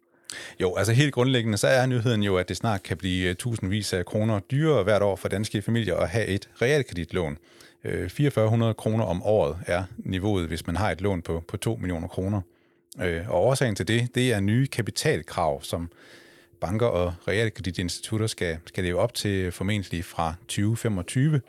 [0.60, 4.06] Jo, altså helt grundlæggende, så er nyheden jo, at det snart kan blive tusindvis af
[4.06, 7.38] kroner dyrere hvert år for danske familier at have et realkreditlån.
[8.08, 12.08] 4400 kroner om året er niveauet, hvis man har et lån på, på 2 millioner
[12.08, 12.40] kroner.
[13.00, 15.90] Øh, og årsagen til det, det er nye kapitalkrav, som
[16.60, 21.40] banker og realkreditinstitutter skal, skal leve op til formentlig fra 2025.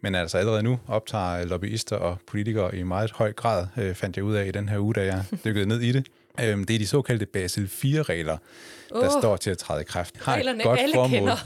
[0.00, 4.24] Men altså allerede nu optager lobbyister og politikere i meget høj grad, øh, fandt jeg
[4.24, 6.06] ud af i den her uge, da jeg dykkede ned i det.
[6.40, 8.36] Øh, det er de såkaldte Basel 4-regler,
[8.88, 10.14] der oh, står til at træde i kraft.
[10.22, 11.18] Har reglerne godt alle formål.
[11.18, 11.36] kender.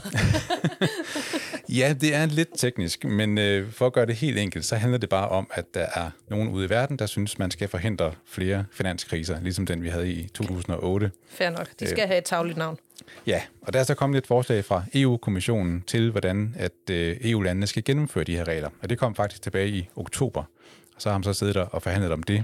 [1.79, 4.97] ja, det er lidt teknisk, men øh, for at gøre det helt enkelt, så handler
[4.97, 8.11] det bare om, at der er nogen ude i verden, der synes, man skal forhindre
[8.25, 11.11] flere finanskriser, ligesom den, vi havde i 2008.
[11.29, 11.69] Fair nok.
[11.79, 12.77] De skal øh, have et tagligt navn.
[13.27, 17.67] Ja, og der er så kommet et forslag fra EU-kommissionen til, hvordan at øh, EU-landene
[17.67, 18.69] skal gennemføre de her regler.
[18.81, 20.43] Og det kom faktisk tilbage i oktober.
[20.95, 22.43] Og så har man så siddet der og forhandlet om det.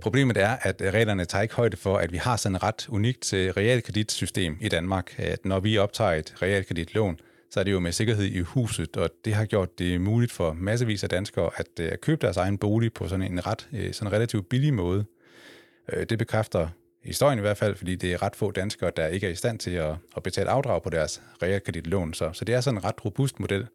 [0.00, 2.88] Problemet er, at øh, reglerne tager ikke højde for, at vi har sådan et ret
[2.88, 5.14] unikt øh, realkreditsystem i Danmark.
[5.18, 7.18] At når vi optager et realkreditlån,
[7.50, 10.52] så er det jo med sikkerhed i huset, og det har gjort det muligt for
[10.52, 14.12] massevis af danskere at, øh, at købe deres egen bolig på sådan en ret, sådan
[14.12, 15.04] relativt billig måde.
[16.08, 16.68] Det bekræfter
[17.02, 19.58] historien i hvert fald, fordi det er ret få danskere, der ikke er i stand
[19.58, 22.14] til at, at betale afdrag på deres realkreditlån.
[22.14, 23.66] Så, så det er sådan en ret robust model.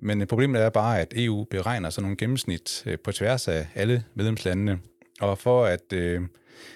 [0.00, 4.78] Men problemet er bare, at EU beregner sådan nogle gennemsnit på tværs af alle medlemslandene,
[5.20, 5.92] og for at...
[5.92, 6.22] Øh,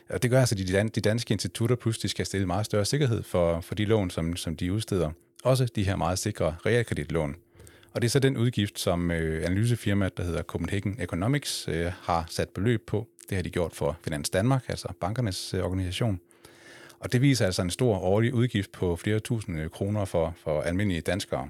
[0.09, 3.23] og det gør altså, at de, de danske institutter pludselig skal stille meget større sikkerhed
[3.23, 5.11] for, for de lån, som, som de udsteder.
[5.45, 7.37] Også de her meget sikre realkreditlån.
[7.93, 12.27] Og det er så den udgift, som øh, analysefirmaet, der hedder Copenhagen Economics, øh, har
[12.29, 13.09] sat beløb på.
[13.29, 16.21] Det har de gjort for Finans Danmark, altså bankernes øh, organisation.
[17.01, 20.61] Og det viser altså en stor årlig udgift på flere tusinde øh, kroner for, for
[20.61, 21.49] almindelige danskere.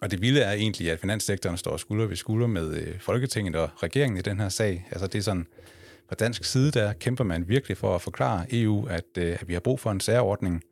[0.00, 3.70] Og det vilde er egentlig, at finanssektoren står skulder ved skulder med øh, Folketinget og
[3.82, 4.86] regeringen i den her sag.
[4.90, 5.46] Altså det er sådan,
[6.08, 9.52] fra dansk side, der kæmper man virkelig for at forklare EU, at, øh, at vi
[9.52, 10.62] har brug for en særordning.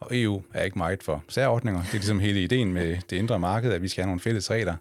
[0.00, 1.80] Og EU er ikke meget for særordninger.
[1.82, 4.50] Det er ligesom hele ideen med det indre marked, at vi skal have nogle fælles
[4.50, 4.74] regler.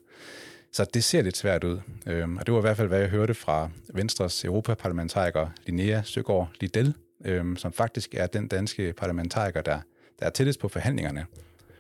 [0.72, 1.80] Så det ser lidt svært ud.
[2.08, 6.50] Øhm, og det var i hvert fald, hvad jeg hørte fra Venstres europaparlamentariker Linnea Søgaard
[6.62, 6.94] Liddell,
[7.26, 9.80] øhm, som faktisk er den danske parlamentariker, der,
[10.20, 11.26] der er tættest på forhandlingerne.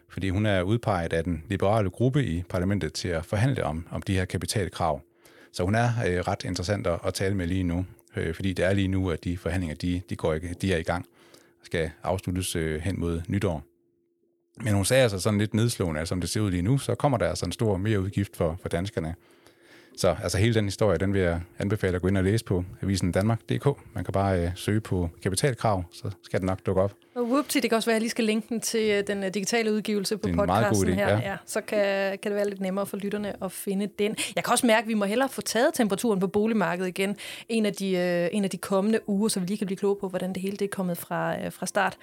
[0.10, 4.02] Fordi hun er udpeget af den liberale gruppe i parlamentet til at forhandle om, om
[4.02, 5.02] de her kapitalkrav.
[5.52, 7.86] Så hun er øh, ret interessant at tale med lige nu
[8.18, 10.84] øh, fordi det er lige nu, at de forhandlinger, de, de, går, de er i
[10.84, 11.06] gang,
[11.64, 13.64] skal afsluttes øh, hen mod nytår.
[14.62, 16.96] Men hun sagde altså sådan lidt nedslående, at som det ser ud lige nu, så
[16.96, 19.16] kommer der altså en stor mere udgift for, for danskerne.
[19.98, 22.64] Så altså hele den historie, den vil jeg anbefale at gå ind og læse på
[22.82, 23.66] avisen Danmark.dk.
[23.94, 26.94] Man kan bare øh, søge på kapitalkrav, så skal den nok dukke op.
[27.16, 29.24] Og whoopty, det kan også være, at jeg lige skal linke den til øh, den
[29.24, 31.10] øh, digitale udgivelse på podcasten her.
[31.10, 31.18] Ja.
[31.18, 34.16] Ja, så kan, kan det være lidt nemmere for lytterne at finde den.
[34.36, 37.16] Jeg kan også mærke, at vi må hellere få taget temperaturen på boligmarkedet igen
[37.50, 39.96] en af de, øh, en af de kommende uger, så vi lige kan blive kloge
[40.02, 41.98] på, hvordan det hele det er kommet fra, øh, fra start.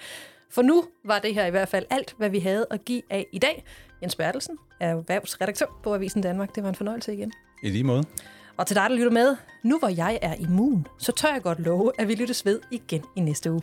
[0.49, 3.25] For nu var det her i hvert fald alt, hvad vi havde at give af
[3.31, 3.65] i dag.
[4.01, 6.55] Jens Bertelsen er erhvervsredaktør på Avisen Danmark.
[6.55, 7.31] Det var en fornøjelse igen.
[7.65, 8.03] I lige måde.
[8.57, 11.59] Og til dig, der lytter med, nu hvor jeg er immun, så tør jeg godt
[11.59, 13.61] love, at vi lyttes ved igen i næste uge.